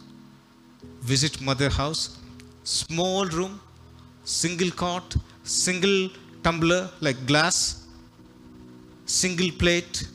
Visit 1.03 1.41
Mother 1.43 1.69
House. 1.69 2.19
Small 2.65 3.27
room, 3.27 3.61
single 4.25 4.71
cot, 4.71 5.15
single 5.45 6.09
tumbler 6.43 6.89
like 7.01 7.27
glass, 7.27 7.87
single 9.05 9.51
plate, 9.51 10.09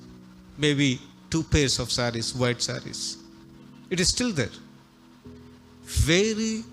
maybe 0.57 0.99
two 1.29 1.43
pairs 1.43 1.77
of 1.77 1.91
saris, 1.91 2.33
white 2.33 2.61
saris. 2.61 3.17
It 3.91 3.99
is 3.99 4.09
still 4.09 4.31
there. 4.31 4.55
Very 5.83 6.63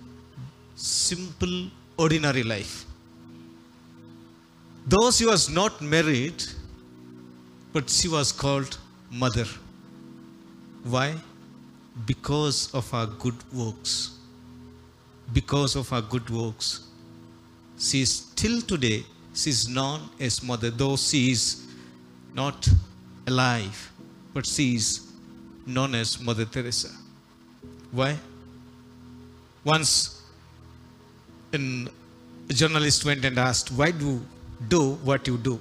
simple, 0.74 1.68
ordinary 1.98 2.42
life. 2.42 2.86
Though 4.86 5.10
she 5.10 5.26
was 5.26 5.50
not 5.50 5.82
married, 5.82 6.42
but 7.72 7.90
she 7.90 8.08
was 8.08 8.32
called 8.32 8.78
mother. 9.22 9.46
Why? 10.82 11.14
Because 12.06 12.74
of 12.74 12.92
our 12.92 13.06
good 13.06 13.36
works. 13.52 14.18
Because 15.32 15.76
of 15.76 15.92
our 15.92 16.02
good 16.02 16.28
works. 16.30 16.86
She 17.78 18.02
is 18.02 18.12
still 18.12 18.60
today, 18.60 19.04
she 19.34 19.50
is 19.50 19.68
known 19.68 20.08
as 20.20 20.42
mother, 20.42 20.70
though 20.70 20.96
she 20.96 21.30
is 21.30 21.66
not 22.34 22.68
alive, 23.26 23.92
but 24.32 24.46
she 24.46 24.74
is 24.74 25.12
known 25.66 25.94
as 25.94 26.20
Mother 26.20 26.44
Teresa. 26.44 26.90
Why? 27.90 28.16
Once 29.64 30.22
a 31.52 31.88
journalist 32.48 33.04
went 33.04 33.24
and 33.24 33.38
asked, 33.38 33.70
Why 33.72 33.90
do 33.90 34.20
do 34.68 34.92
what 35.10 35.26
you 35.26 35.36
do? 35.38 35.60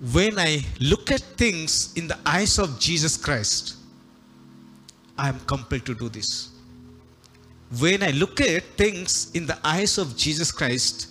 When 0.00 0.38
I 0.38 0.62
look 0.80 1.10
at 1.10 1.20
things 1.20 1.94
in 1.96 2.06
the 2.06 2.18
eyes 2.26 2.58
of 2.58 2.78
Jesus 2.78 3.16
Christ, 3.16 3.76
I 5.16 5.28
am 5.28 5.40
compelled 5.40 5.86
to 5.86 5.94
do 5.94 6.08
this. 6.08 6.50
When 7.78 8.02
I 8.02 8.10
look 8.10 8.40
at 8.40 8.62
things 8.76 9.30
in 9.32 9.46
the 9.46 9.58
eyes 9.64 9.96
of 9.98 10.16
Jesus 10.16 10.52
Christ, 10.52 11.08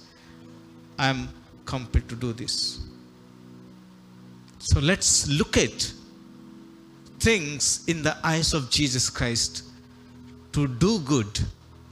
I 1.00 1.08
am 1.08 1.30
compelled 1.66 2.08
to 2.10 2.16
do 2.16 2.32
this. 2.32 2.80
So 4.60 4.80
let's 4.80 5.28
look 5.28 5.58
at 5.58 5.92
things 7.20 7.84
in 7.88 8.04
the 8.04 8.16
eyes 8.24 8.54
of 8.54 8.70
Jesus 8.70 9.10
Christ 9.10 9.64
to 10.54 10.68
do 10.68 11.00
good. 11.00 11.40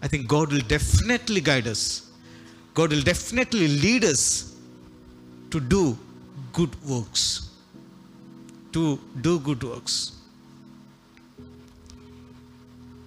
I 0.01 0.07
think 0.07 0.27
God 0.27 0.51
will 0.51 0.61
definitely 0.61 1.41
guide 1.41 1.67
us. 1.67 2.11
God 2.73 2.91
will 2.91 3.01
definitely 3.01 3.67
lead 3.67 4.03
us 4.03 4.55
to 5.49 5.59
do 5.59 5.97
good 6.53 6.73
works. 6.85 7.49
To 8.71 8.99
do 9.21 9.39
good 9.39 9.63
works. 9.63 10.13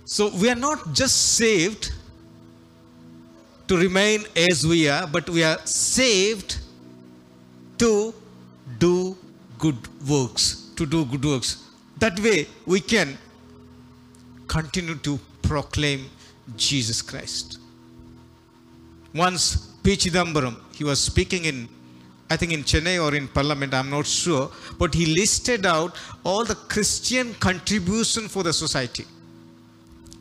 So 0.05 0.31
we 0.37 0.49
are 0.49 0.61
not 0.69 0.93
just 0.93 1.35
saved 1.37 1.93
to 3.67 3.77
remain 3.77 4.25
as 4.37 4.65
we 4.65 4.89
are, 4.89 5.07
but 5.07 5.29
we 5.29 5.43
are 5.43 5.59
saved 5.67 6.59
to 7.79 8.15
do 8.79 9.17
good 9.59 9.77
works. 10.09 10.71
To 10.77 10.87
do 10.87 11.05
good 11.05 11.25
works. 11.25 11.65
That 11.99 12.21
way 12.21 12.47
we 12.67 12.81
can 12.81 13.19
continue 14.47 14.95
to 14.97 15.19
proclaim 15.43 16.09
Jesus 16.57 17.03
Christ. 17.03 17.59
Once 19.15 19.57
P. 19.83 19.97
Chidambaram, 19.97 20.57
he 20.75 20.85
was 20.85 21.01
speaking 21.01 21.45
in, 21.47 21.69
I 22.29 22.37
think 22.37 22.53
in 22.53 22.65
Chennai 22.65 23.03
or 23.03 23.15
in 23.15 23.29
Parliament, 23.29 23.73
I'm 23.73 23.89
not 23.91 24.07
sure, 24.07 24.51
but 24.79 24.93
he 24.95 25.07
listed 25.07 25.65
out 25.65 25.97
all 26.25 26.45
the 26.45 26.57
Christian 26.57 27.35
contribution 27.35 28.29
for 28.29 28.43
the 28.43 28.53
society. 28.53 29.05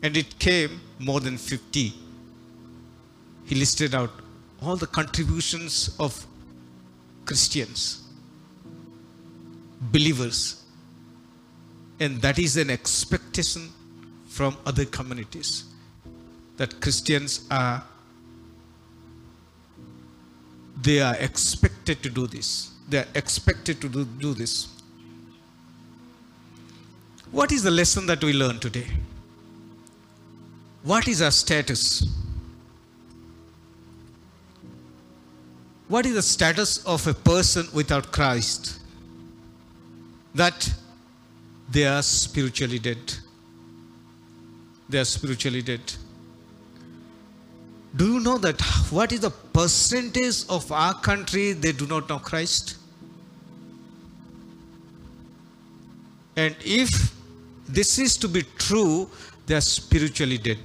And 0.02 0.16
it 0.16 0.38
came 0.38 0.80
more 1.00 1.20
than 1.20 1.36
50. 1.36 1.92
He 3.46 3.54
listed 3.54 3.94
out 3.94 4.10
all 4.62 4.76
the 4.76 4.86
contributions 4.86 5.96
of 5.98 6.26
Christians, 7.24 8.02
believers. 9.80 10.62
And 11.98 12.22
that 12.22 12.38
is 12.38 12.56
an 12.56 12.70
expectation 12.70 13.70
from 14.28 14.56
other 14.64 14.84
communities 14.84 15.64
that 16.56 16.80
Christians 16.80 17.46
are 17.50 17.82
they 20.82 21.00
are 21.00 21.16
expected 21.16 22.02
to 22.02 22.10
do 22.10 22.26
this. 22.26 22.70
They 22.88 22.98
are 22.98 23.08
expected 23.14 23.80
to 23.80 23.88
do, 23.88 24.04
do 24.04 24.34
this. 24.34 24.68
What 27.30 27.50
is 27.52 27.62
the 27.62 27.70
lesson 27.70 28.06
that 28.06 28.22
we 28.22 28.32
learn 28.32 28.60
today? 28.60 28.86
What 30.82 31.08
is 31.08 31.20
our 31.20 31.32
status? 31.32 32.06
What 35.88 36.06
is 36.06 36.14
the 36.14 36.22
status 36.22 36.84
of 36.84 37.06
a 37.06 37.14
person 37.14 37.66
without 37.72 38.12
Christ? 38.12 38.80
That 40.34 40.72
they 41.70 41.86
are 41.86 42.02
spiritually 42.02 42.78
dead. 42.78 43.14
They 44.88 44.98
are 44.98 45.04
spiritually 45.04 45.62
dead. 45.62 45.80
Do 47.96 48.12
you 48.12 48.20
know 48.20 48.36
that 48.38 48.60
what 48.90 49.10
is 49.12 49.20
the 49.20 49.30
percentage 49.30 50.44
of 50.50 50.70
our 50.70 50.92
country 51.00 51.52
they 51.52 51.72
do 51.72 51.86
not 51.86 52.08
know 52.10 52.18
Christ? 52.18 52.76
And 56.36 56.54
if 56.62 57.14
this 57.66 57.98
is 57.98 58.18
to 58.18 58.28
be 58.28 58.42
true, 58.58 59.08
they 59.46 59.54
are 59.54 59.62
spiritually 59.62 60.36
dead. 60.36 60.58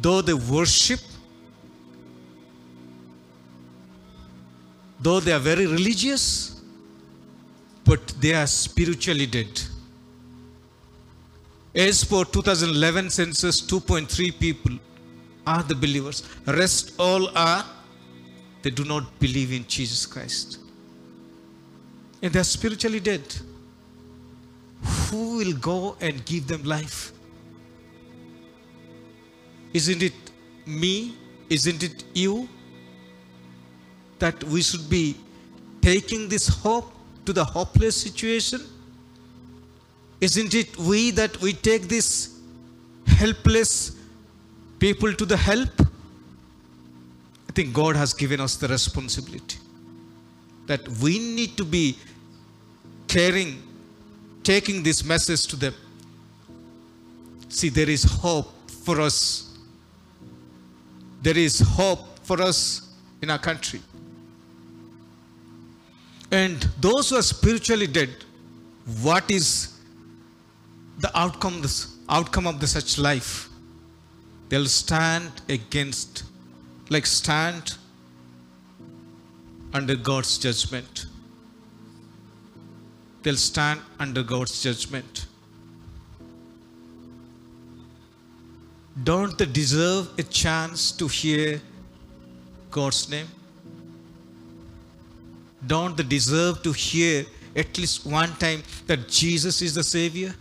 Though 0.00 0.22
they 0.22 0.32
worship, 0.32 1.00
though 4.98 5.20
they 5.20 5.32
are 5.32 5.38
very 5.38 5.66
religious, 5.66 6.62
but 7.84 8.06
they 8.18 8.32
are 8.32 8.46
spiritually 8.46 9.26
dead. 9.26 9.60
As 11.74 12.02
for 12.02 12.24
2011 12.24 13.10
census, 13.10 13.60
2.3 13.60 14.38
people 14.38 14.78
are 15.50 15.62
the 15.62 15.74
believers. 15.74 16.22
Rest 16.46 16.94
all 16.98 17.28
are, 17.36 17.64
they 18.62 18.70
do 18.70 18.84
not 18.84 19.18
believe 19.18 19.52
in 19.52 19.66
Jesus 19.66 20.06
Christ. 20.06 20.58
And 22.22 22.32
they 22.32 22.40
are 22.40 22.50
spiritually 22.58 23.00
dead. 23.00 23.22
Who 24.84 25.38
will 25.38 25.54
go 25.54 25.96
and 26.00 26.24
give 26.24 26.46
them 26.46 26.62
life? 26.64 27.12
Isn't 29.72 30.02
it 30.02 30.18
me? 30.66 31.14
Isn't 31.48 31.82
it 31.82 32.04
you? 32.14 32.48
That 34.18 34.42
we 34.44 34.62
should 34.62 34.88
be 34.88 35.16
taking 35.80 36.28
this 36.28 36.46
hope 36.48 36.92
to 37.26 37.32
the 37.32 37.44
hopeless 37.44 37.96
situation? 37.96 38.60
Isn't 40.20 40.54
it 40.54 40.76
we 40.78 41.10
that 41.12 41.40
we 41.40 41.54
take 41.54 41.88
this 41.88 42.38
helpless 43.06 43.99
people 44.80 45.12
to 45.12 45.24
the 45.24 45.36
help? 45.36 45.68
I 47.48 47.52
think 47.52 47.72
God 47.72 47.94
has 47.96 48.14
given 48.14 48.40
us 48.40 48.56
the 48.56 48.68
responsibility 48.68 49.58
that 50.66 50.88
we 51.02 51.18
need 51.18 51.56
to 51.56 51.64
be 51.64 51.96
caring, 53.08 53.62
taking 54.42 54.82
this 54.82 55.04
message 55.04 55.46
to 55.48 55.56
them. 55.56 55.74
See, 57.48 57.68
there 57.68 57.90
is 57.90 58.04
hope 58.04 58.52
for 58.84 59.00
us. 59.00 59.58
There 61.22 61.36
is 61.36 61.60
hope 61.60 62.20
for 62.22 62.40
us 62.40 62.88
in 63.20 63.30
our 63.30 63.38
country. 63.38 63.80
And 66.30 66.62
those 66.80 67.10
who 67.10 67.16
are 67.16 67.22
spiritually 67.22 67.88
dead, 67.88 68.10
what 69.02 69.28
is 69.30 69.76
the 70.98 71.10
outcome, 71.18 71.62
outcome 72.08 72.46
of 72.46 72.60
the 72.60 72.66
such 72.68 72.96
life? 72.96 73.49
They'll 74.50 74.66
stand 74.66 75.30
against, 75.48 76.24
like 76.88 77.06
stand 77.06 77.76
under 79.72 79.94
God's 79.94 80.38
judgment. 80.38 81.06
They'll 83.22 83.36
stand 83.36 83.80
under 84.00 84.24
God's 84.24 84.60
judgment. 84.60 85.26
Don't 89.04 89.38
they 89.38 89.46
deserve 89.46 90.08
a 90.18 90.24
chance 90.24 90.90
to 90.92 91.06
hear 91.06 91.60
God's 92.72 93.08
name? 93.08 93.28
Don't 95.64 95.96
they 95.96 96.02
deserve 96.02 96.60
to 96.64 96.72
hear 96.72 97.24
at 97.54 97.78
least 97.78 98.04
one 98.04 98.34
time 98.34 98.64
that 98.88 99.08
Jesus 99.08 99.62
is 99.62 99.76
the 99.76 99.84
Savior? 99.84 100.34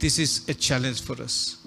This 0.00 0.18
is 0.18 0.48
a 0.48 0.54
challenge 0.54 1.02
for 1.02 1.20
us. 1.22 1.58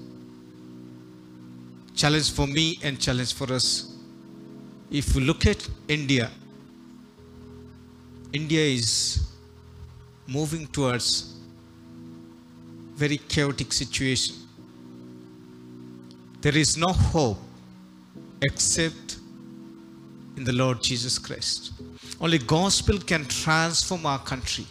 Challenge 1.96 2.32
for 2.32 2.48
me 2.48 2.80
and 2.82 3.00
challenge 3.00 3.36
for 3.36 3.54
us. 3.54 3.96
If 4.90 5.16
we 5.16 5.22
look 5.22 5.46
at 5.46 5.70
India, 5.88 6.32
India 8.34 8.60
is 8.60 9.24
moving 10.26 10.66
towards 10.66 11.36
very 12.96 13.18
chaotic 13.18 13.72
situation. 13.72 14.36
There 16.42 16.58
is 16.58 16.76
no 16.76 16.88
hope 16.88 17.38
except 18.42 19.18
in 20.38 20.44
the 20.44 20.54
Lord 20.54 20.82
Jesus 20.82 21.20
Christ. 21.20 21.72
Only 22.20 22.40
gospel 22.40 22.98
can 22.98 23.26
transform 23.26 24.08
our 24.08 24.20
country. 24.20 24.66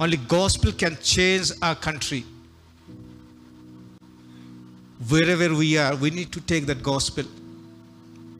Only 0.00 0.16
gospel 0.16 0.72
can 0.72 0.96
change 1.02 1.50
our 1.60 1.74
country. 1.74 2.24
Wherever 5.08 5.54
we 5.54 5.76
are, 5.78 5.96
we 5.96 6.10
need 6.10 6.32
to 6.32 6.40
take 6.40 6.66
that 6.66 6.82
gospel. 6.82 7.24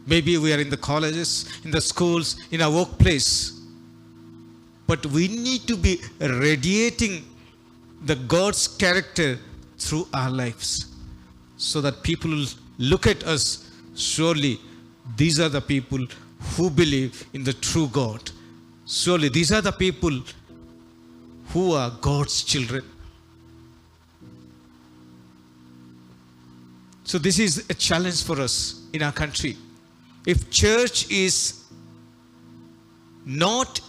Maybe 0.07 0.39
we 0.39 0.53
are 0.53 0.59
in 0.59 0.71
the 0.71 0.77
colleges, 0.77 1.49
in 1.65 1.71
the 1.71 1.81
schools, 1.81 2.37
in 2.51 2.63
our 2.63 2.71
workplace. 2.71 3.61
But 4.87 5.05
we 5.07 5.29
need 5.29 5.67
to 5.67 5.77
be 5.77 6.01
radiating 6.21 7.25
the 8.05 8.15
God's 8.15 8.69
character 8.69 9.39
through 9.79 10.09
our 10.15 10.31
lives 10.31 10.87
so 11.57 11.81
that 11.81 12.03
people 12.03 12.31
will 12.31 12.47
look 12.79 13.07
at 13.07 13.25
us 13.25 13.69
surely 13.97 14.61
these 15.17 15.41
are 15.41 15.49
the 15.49 15.61
people 15.61 16.07
who 16.55 16.71
believe 16.71 17.27
in 17.33 17.43
the 17.45 17.53
true 17.53 17.89
God. 17.89 18.31
Surely 18.87 19.29
these 19.29 19.53
are 19.53 19.61
the 19.61 19.73
people 19.73 20.23
who 21.53 21.73
are 21.73 21.91
God's 22.01 22.43
children. 22.45 22.85
So 27.05 27.17
this 27.17 27.39
is 27.39 27.65
a 27.71 27.75
challenge 27.75 28.23
for 28.23 28.39
us 28.39 28.83
in 28.93 29.03
our 29.03 29.13
country. 29.13 29.57
If 30.27 30.51
church 30.51 31.11
is 31.11 31.65
not 33.25 33.81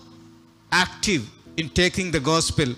active 0.72 1.30
in 1.58 1.68
taking 1.68 2.12
the 2.12 2.22
gospel, 2.22 2.74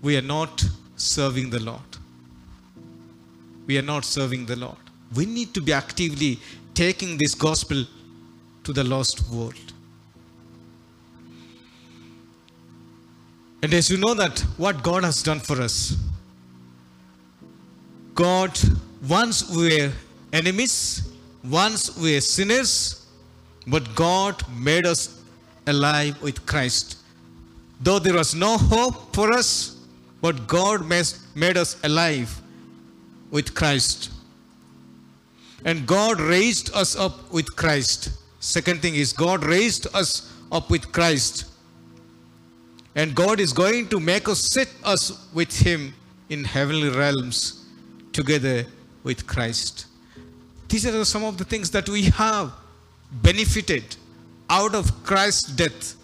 we 0.00 0.16
are 0.16 0.22
not 0.22 0.64
serving 0.96 1.50
the 1.50 1.60
Lord. 1.60 1.80
We 3.66 3.76
are 3.76 3.82
not 3.82 4.06
serving 4.06 4.46
the 4.46 4.56
Lord. 4.56 4.78
We 5.14 5.26
need 5.26 5.52
to 5.52 5.60
be 5.60 5.74
actively 5.74 6.38
taking 6.72 7.18
this 7.18 7.34
gospel 7.34 7.84
to 8.64 8.72
the 8.72 8.84
lost 8.84 9.28
world. 9.28 9.73
And 13.64 13.72
as 13.72 13.88
you 13.88 13.96
know 13.96 14.12
that 14.12 14.40
what 14.58 14.82
God 14.82 15.04
has 15.04 15.22
done 15.22 15.40
for 15.40 15.58
us, 15.58 15.96
God, 18.14 18.58
once 19.08 19.48
we 19.48 19.78
were 19.78 19.92
enemies, 20.34 21.10
once 21.42 21.96
we 21.96 22.12
were 22.14 22.20
sinners, 22.20 23.06
but 23.66 23.94
God 23.94 24.44
made 24.54 24.84
us 24.84 25.18
alive 25.66 26.20
with 26.20 26.44
Christ. 26.44 26.98
Though 27.80 27.98
there 27.98 28.12
was 28.12 28.34
no 28.34 28.58
hope 28.58 29.14
for 29.14 29.32
us, 29.32 29.78
but 30.20 30.46
God 30.46 30.84
made 31.34 31.56
us 31.56 31.82
alive 31.84 32.42
with 33.30 33.54
Christ. 33.54 34.10
And 35.64 35.86
God 35.86 36.20
raised 36.20 36.70
us 36.74 36.96
up 36.96 37.32
with 37.32 37.56
Christ. 37.56 38.10
Second 38.40 38.82
thing 38.82 38.94
is, 38.94 39.14
God 39.14 39.42
raised 39.42 39.86
us 39.94 40.30
up 40.52 40.68
with 40.68 40.92
Christ. 40.92 41.46
And 42.94 43.14
God 43.14 43.40
is 43.40 43.52
going 43.52 43.88
to 43.88 43.98
make 43.98 44.28
us 44.28 44.40
sit 44.40 44.68
us 44.84 45.28
with 45.32 45.56
Him 45.56 45.94
in 46.28 46.44
heavenly 46.44 46.90
realms 46.90 47.66
together 48.12 48.66
with 49.02 49.26
Christ. 49.26 49.86
These 50.68 50.86
are 50.86 51.04
some 51.04 51.24
of 51.24 51.36
the 51.36 51.44
things 51.44 51.70
that 51.72 51.88
we 51.88 52.04
have 52.04 52.52
benefited 53.10 53.96
out 54.48 54.74
of 54.74 55.04
Christ's 55.04 55.52
death. 55.52 55.96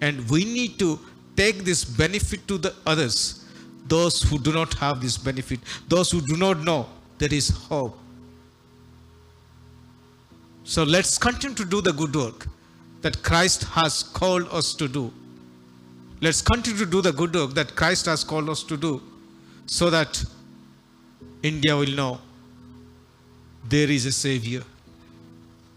And 0.00 0.28
we 0.30 0.44
need 0.44 0.78
to 0.78 0.98
take 1.36 1.64
this 1.64 1.84
benefit 1.84 2.46
to 2.48 2.58
the 2.58 2.74
others, 2.86 3.44
those 3.86 4.22
who 4.22 4.38
do 4.38 4.52
not 4.52 4.74
have 4.74 5.00
this 5.00 5.16
benefit, 5.18 5.60
those 5.88 6.10
who 6.10 6.20
do 6.20 6.36
not 6.36 6.60
know 6.60 6.86
there 7.18 7.32
is 7.32 7.48
hope. 7.48 7.98
So 10.64 10.82
let's 10.84 11.16
continue 11.18 11.56
to 11.56 11.64
do 11.64 11.80
the 11.80 11.92
good 11.92 12.14
work 12.14 12.46
that 13.02 13.22
Christ 13.22 13.64
has 13.64 14.02
called 14.02 14.48
us 14.50 14.74
to 14.74 14.88
do. 14.88 15.12
Let's 16.20 16.42
continue 16.42 16.78
to 16.84 16.86
do 16.86 17.00
the 17.00 17.12
good 17.12 17.34
work 17.34 17.54
that 17.54 17.76
Christ 17.76 18.06
has 18.06 18.24
called 18.24 18.48
us 18.48 18.62
to 18.64 18.76
do 18.76 19.00
so 19.66 19.90
that 19.90 20.24
India 21.42 21.76
will 21.76 21.94
know 21.94 22.20
there 23.68 23.90
is 23.90 24.06
a 24.06 24.12
Savior, 24.12 24.62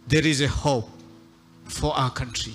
there 0.07 0.25
is 0.25 0.41
a 0.41 0.47
hope 0.47 0.89
for 1.65 1.95
our 1.95 2.09
country. 2.09 2.53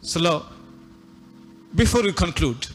So, 0.00 0.46
before 1.74 2.02
we 2.02 2.12
conclude, 2.12 2.66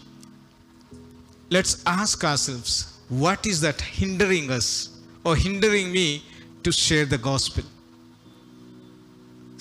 let's 1.50 1.82
ask 1.86 2.24
ourselves 2.24 3.00
what 3.10 3.46
is 3.48 3.62
that 3.62 3.82
hindering 3.82 4.52
us 4.52 5.00
or 5.26 5.36
hindering 5.36 5.92
me 5.92 6.24
to 6.64 6.72
share 6.72 7.06
the 7.06 7.18
gospel? 7.18 7.64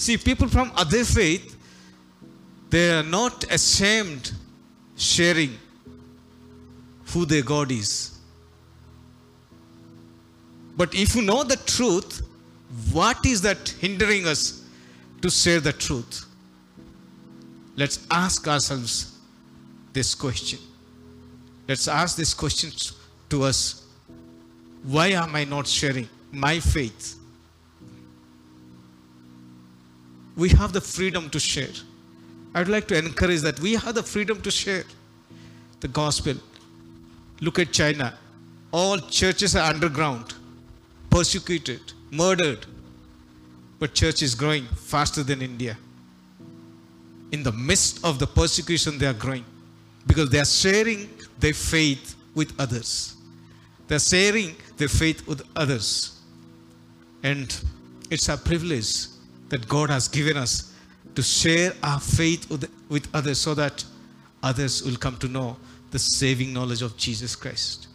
See, 0.03 0.17
people 0.17 0.49
from 0.49 0.73
other 0.75 1.05
faith, 1.05 1.57
they 2.71 2.91
are 2.91 3.05
not 3.05 3.45
ashamed 3.53 4.33
sharing 4.97 5.57
who 7.11 7.25
their 7.25 7.43
God 7.43 7.71
is. 7.71 8.19
But 10.77 10.93
if 10.93 11.15
you 11.15 11.23
know 11.23 11.45
the 11.45 11.55
truth, 11.55 12.21
what 12.91 13.25
is 13.25 13.43
that 13.43 13.69
hindering 13.81 14.27
us 14.27 14.65
to 15.21 15.31
share 15.31 15.61
the 15.61 15.73
truth? 15.73 16.27
Let's 17.77 18.05
ask 18.11 18.49
ourselves 18.49 19.17
this 19.93 20.17
question. 20.17 20.59
Let's 21.69 21.87
ask 21.87 22.17
this 22.17 22.35
question 22.35 22.73
to 23.29 23.45
us, 23.45 23.87
why 24.83 25.13
am 25.13 25.37
I 25.37 25.45
not 25.45 25.69
sharing 25.69 26.09
my 26.33 26.59
faith? 26.59 27.22
We 30.37 30.49
have 30.51 30.73
the 30.73 30.81
freedom 30.81 31.29
to 31.31 31.41
share. 31.41 31.75
I'd 32.55 32.69
like 32.69 32.89
to 32.89 32.99
encourage 32.99 33.41
that 33.43 33.61
we 33.61 33.75
have 33.75 33.95
the 33.95 34.03
freedom 34.03 34.41
to 34.43 34.51
share 34.51 34.85
the 35.81 35.89
gospel. 35.89 36.35
Look 37.41 37.59
at 37.59 37.73
China. 37.73 38.19
All 38.73 38.99
churches 38.99 39.57
are 39.57 39.73
underground, 39.73 40.35
persecuted, 41.11 41.81
murdered. 42.11 42.67
But 43.79 43.95
church 43.95 44.23
is 44.23 44.35
growing 44.35 44.67
faster 44.67 45.23
than 45.23 45.43
India. 45.43 45.77
In 47.33 47.43
the 47.43 47.53
midst 47.53 48.05
of 48.05 48.19
the 48.19 48.27
persecution, 48.27 48.99
they 48.99 49.07
are 49.07 49.15
growing 49.15 49.45
because 50.07 50.31
they 50.31 50.39
are 50.39 50.45
sharing 50.45 51.09
their 51.39 51.55
faith 51.55 52.15
with 52.35 52.53
others. 52.61 53.17
They 53.89 53.97
are 53.97 53.99
sharing 53.99 54.55
their 54.77 54.89
faith 54.89 55.27
with 55.27 55.43
others. 55.57 56.21
And 57.23 57.55
it's 58.11 58.29
a 58.29 58.37
privilege 58.37 59.07
that 59.53 59.69
God 59.69 59.91
has 59.91 60.09
given 60.09 60.39
us 60.39 60.73
to 61.15 61.23
share 61.23 61.75
our 61.83 62.01
faith 62.01 62.49
with, 62.51 62.71
with 62.89 63.07
others 63.13 63.39
so 63.39 63.53
that 63.53 63.85
others 64.43 64.83
will 64.83 64.97
come 64.97 65.19
to 65.19 65.29
know 65.29 65.59
the 65.91 65.99
saving 65.99 66.55
knowledge 66.55 66.81
of 66.81 66.97
Jesus 66.97 67.37
Christ. 67.37 67.89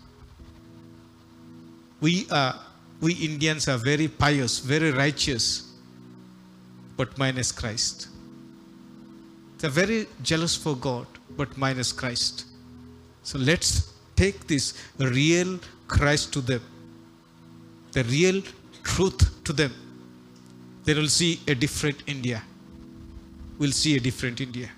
We 2.00 2.28
are 2.30 2.54
we 3.02 3.13
Indians 3.13 3.67
are 3.67 3.78
very 3.78 4.08
pious, 4.08 4.60
very 4.60 4.91
righteous, 4.91 5.74
but 6.96 7.17
minus 7.17 7.52
Christ. 7.52 8.10
They're 9.58 9.72
very 9.72 10.06
jealous 10.22 10.56
for 10.56 10.76
God, 10.76 11.08
but 11.32 11.58
minus 11.58 11.91
Christ. 11.91 12.46
So 13.24 13.39
let's 13.39 13.93
take 14.15 14.46
this 14.46 14.76
real 15.00 15.60
Christ 15.88 16.34
to 16.34 16.41
them, 16.41 16.62
the 17.93 18.04
real 18.04 18.43
truth 18.84 19.43
to 19.46 19.54
them. 19.54 19.74
They 20.88 20.93
will 20.93 21.10
see 21.10 21.41
a 21.50 21.54
different 21.54 22.02
India. 22.08 22.41
We'll 23.60 23.73
see 23.73 23.97
a 23.97 24.00
different 24.00 24.39
India. 24.39 24.69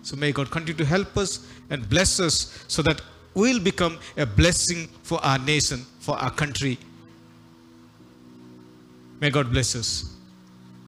So 0.00 0.16
may 0.16 0.32
God 0.32 0.50
continue 0.50 0.78
to 0.78 0.84
help 0.86 1.18
us 1.18 1.46
and 1.68 1.86
bless 1.90 2.20
us 2.20 2.64
so 2.68 2.80
that 2.80 3.02
we'll 3.34 3.60
become 3.60 3.98
a 4.16 4.24
blessing 4.24 4.88
for 5.02 5.22
our 5.22 5.38
nation, 5.38 5.84
for 6.00 6.16
our 6.16 6.30
country. 6.30 6.78
May 9.20 9.28
God 9.28 9.52
bless 9.52 9.76
us. 9.76 10.17